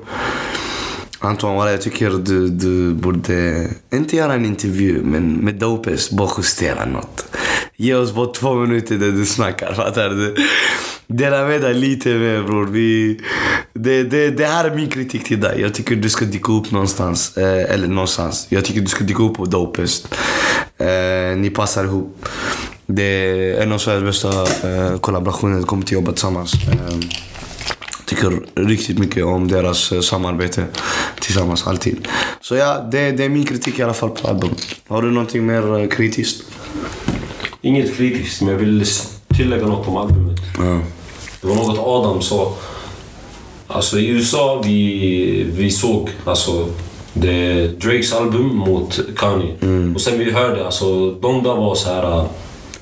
[1.20, 6.30] Antoine, walla, jag tycker du, du borde inte göra en intervju men med Dopes bara
[6.38, 7.26] justera något.
[7.76, 10.36] Ge oss bara två minuter där du snackar, fattar du?
[11.08, 12.66] Dela med dig lite mer bror.
[12.66, 13.20] Vi,
[13.74, 15.62] det, det, det här är min kritik till dig.
[15.62, 17.38] Jag tycker du ska dyka upp någonstans.
[17.38, 18.48] Eh, eller någonstans.
[18.50, 20.16] Jag tycker du ska dyka upp på Dopest.
[20.78, 22.30] Eh, ni passar ihop.
[22.90, 25.56] Det är en av Sveriges bästa eh, kollaborationer.
[25.56, 26.54] De kommer till jobba tillsammans.
[26.54, 26.98] Eh,
[28.06, 30.66] tycker riktigt mycket om deras eh, samarbete
[31.20, 32.08] tillsammans, alltid.
[32.42, 34.66] Så ja, det, det är min kritik i alla fall på albumet.
[34.88, 36.44] Har du någonting mer eh, kritiskt?
[37.62, 38.86] Inget kritiskt, men jag vill
[39.28, 40.40] tillägga något om albumet.
[40.58, 40.80] Ja.
[41.42, 42.54] Det var något Adam sa.
[43.68, 46.70] Alltså i USA, vi, vi såg alltså
[47.14, 49.56] det Drakes album mot Kanye.
[49.62, 49.96] Mm.
[49.96, 52.28] Och sen vi hörde, alltså Donda var så här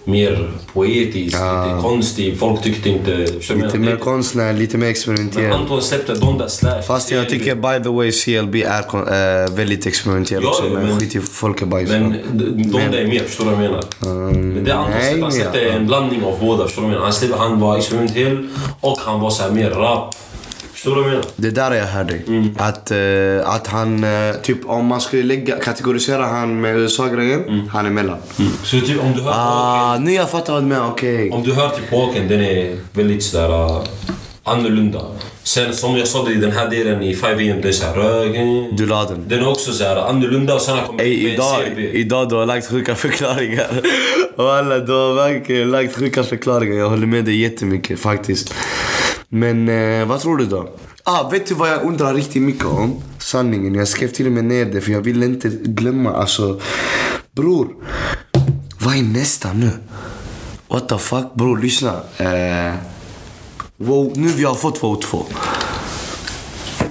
[0.08, 1.66] mer poetisk, Ja.
[1.66, 2.40] lite konstig.
[2.40, 3.18] Folk tyckte inte...
[3.56, 5.52] Lite mer konstnär, lite mer Men experimentell.
[5.52, 6.82] Anton släppte Donda Slash.
[6.82, 10.64] Fast jag tycker by the way CLB är eh, väldigt experimentell Ja, också.
[10.74, 11.90] Men skit i folkebajs.
[11.90, 12.18] Men d-
[12.56, 13.84] Donda är mer, förstår du vad jag menar?
[14.34, 17.04] men det Anton släppte, han släppte en blandning av båda, förstår du vad jag menar?
[17.04, 18.48] Han, släppte, han var experimentell
[18.82, 20.16] och han var så här mer rap.
[20.86, 21.32] Förstår du vad jag menar?
[21.36, 22.20] Det där jag hörde.
[22.58, 27.86] Att, eh, att han, eh, typ om man skulle lägga, kategorisera han med USA-grejen, han
[27.86, 28.18] är mellan.
[28.64, 31.32] Så typ om du hör Ah, nu jag fattar vad du menar, okej.
[31.32, 33.84] Om du hör till Walken, den är väldigt sådär uh,
[34.44, 35.02] annorlunda.
[35.44, 38.76] Sen som jag sa i den här delen i 5am, det är såhär rögen.
[38.76, 39.26] Du la den.
[39.28, 41.90] Den är också såhär annorlunda och sen har kommit Ey, idag, CB.
[41.92, 43.82] idag du har lagt sjuka förklaringar.
[44.36, 46.76] Och alla, du har verkligen lagt sjuka förklaringar.
[46.76, 48.54] Jag håller med dig jättemycket faktiskt.
[49.36, 50.70] Men eh, vad tror du då?
[51.04, 53.02] Ah, vet du vad jag undrar riktigt mycket om?
[53.20, 53.76] Sanningen.
[53.76, 56.14] Jag skrev till och med ner det för jag ville inte glömma.
[56.14, 56.62] Alltså,
[57.32, 57.68] bror.
[58.80, 59.70] Vad är nästa nu?
[60.68, 61.34] What the fuck?
[61.34, 62.02] Bror, lyssna.
[62.18, 62.74] Eh,
[63.78, 65.26] wow, nu vi har fått Wow 2.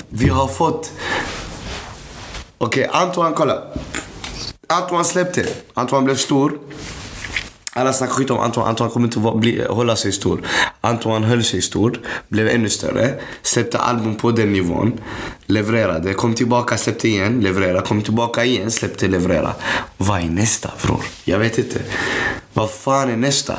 [0.08, 0.92] Vi har fått...
[2.58, 3.62] Okej, Antoine, kolla.
[4.66, 5.46] Antoine släppte.
[5.74, 6.58] Antoine blev stor.
[7.76, 8.68] Alla snackar skit om Antoine.
[8.68, 10.40] Antoine kommer inte bli, hålla sig stor.
[10.80, 13.14] Antoine höll sig stor, blev ännu större.
[13.42, 15.00] Släppte album på den nivån.
[15.46, 17.80] Levererade, kom tillbaka, släppte igen, leverera.
[17.80, 19.52] Kom tillbaka igen, släppte, leverera.
[19.96, 21.00] Vad är nästa bror?
[21.24, 21.80] Jag vet inte.
[22.52, 23.58] Vad fan är nästa?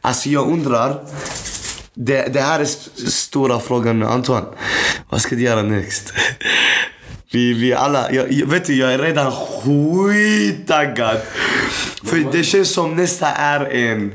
[0.00, 1.04] Alltså jag undrar.
[1.94, 4.06] Det, det här är st- stora frågan nu.
[4.06, 4.44] Antoine,
[5.10, 6.12] vad ska du göra next?
[7.32, 11.16] Vi, vi alla, jag, jag, vet du, jag är redan skittaggad.
[12.04, 14.12] För det känns som nästa är en,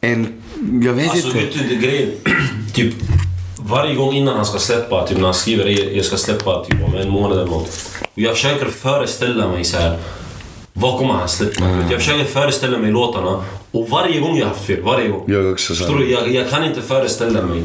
[0.00, 0.32] en,
[0.82, 1.38] jag vet Alltså inte.
[1.38, 2.10] vet du, grejen...
[2.74, 2.94] typ
[3.58, 6.94] varje gång innan han ska släppa, typ när han skriver "Jag- ska släppa typ om
[6.94, 7.68] en månad eller något.
[8.14, 9.98] Och jag försöker föreställa mig så här.
[10.72, 11.64] Vad kommer han släppa?
[11.90, 15.24] Jag försöker föreställa mig låtarna och varje gång jag har haft fel, varje gång.
[15.26, 15.78] Jag också så.
[15.84, 16.10] Förstår du?
[16.10, 17.62] Jag, jag kan inte föreställa mig.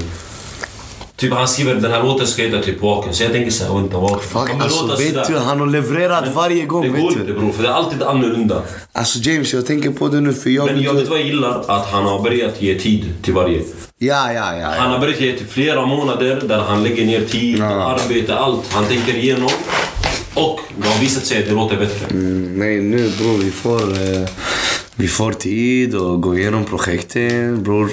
[1.17, 3.97] Typ han skriver den här låten ska heta typ Walken, så jag tänker såhär, vänta
[3.97, 6.81] vad Fuck, alltså vet du, han har levererat Men varje gång.
[6.83, 7.19] Det vet går du.
[7.21, 8.61] inte bror, för det är alltid annorlunda.
[8.91, 10.65] Alltså James, jag tänker på det nu för jag...
[10.65, 11.59] Men jag vet vad jag gillar?
[11.67, 13.61] Att han har börjat ge tid till varje.
[13.97, 14.73] Ja, ja, ja.
[14.77, 17.65] Han har börjat ge till flera månader där han lägger ner tid, Ja.
[18.05, 18.73] arbete, allt.
[18.73, 19.49] Han tänker igenom.
[20.33, 22.05] Och det har visat sig att det låter bättre.
[22.11, 23.91] Mm, nej, nu bror, vi får...
[23.91, 24.29] Eh,
[24.95, 27.89] vi får tid och gå igenom projekten, bror.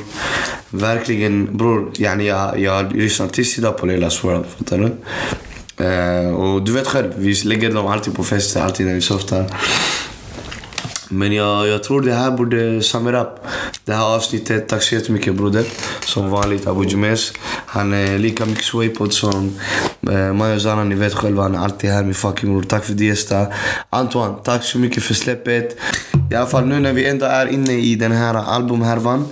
[0.71, 1.93] Verkligen, bror.
[1.97, 4.97] Yani jag, jag lyssnar tills idag på Leilas World, fattar du?
[5.85, 9.45] Uh, och du vet själv, vi lägger dem alltid på fester, alltid när vi softar.
[11.12, 13.29] Men jag, jag tror det här borde summer up.
[13.85, 14.68] Det här avsnittet.
[14.68, 15.64] Tack så jättemycket broder.
[16.01, 17.33] Som vanligt Abu Jumes.
[17.66, 19.59] Han är lika mycket swaypod som
[20.11, 20.85] eh, Mayo Zana.
[20.85, 22.62] Ni vet själva, han är alltid här min fucking bror.
[22.62, 23.47] Tack för det gästa.
[23.91, 25.79] Antoine, tack så mycket för släppet.
[26.31, 29.26] I alla fall nu när vi ändå är inne i den här albumhärvan.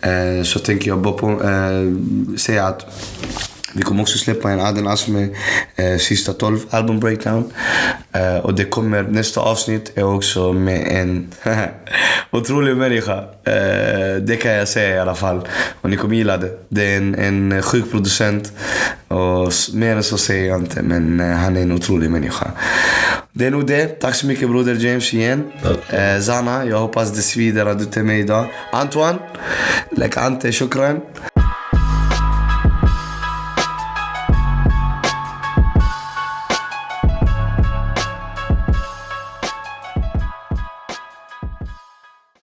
[0.00, 2.86] Eh, så tänker jag bara på, eh, säga att
[3.72, 5.28] vi kommer också släppa en Aden Asme
[5.76, 7.52] eh, sista 12 album breakdown.
[8.12, 11.32] Eh, och det kommer, nästa avsnitt är också med en
[12.30, 13.18] otrolig människa.
[13.44, 15.48] Eh, det kan jag säga i alla fall.
[15.80, 16.58] Och ni kommer gilla det.
[16.68, 18.52] Det är en, en sjuk producent.
[19.08, 22.50] Och mer än så säger jag inte, men eh, han är en otrolig människa.
[23.32, 23.86] Det är nog det.
[23.86, 25.44] Tack så mycket broder James igen.
[25.90, 28.46] Eh, Zana, jag hoppas det svider att du är med idag.
[28.72, 29.18] Antoine,
[29.90, 31.00] lek Ante, shukran.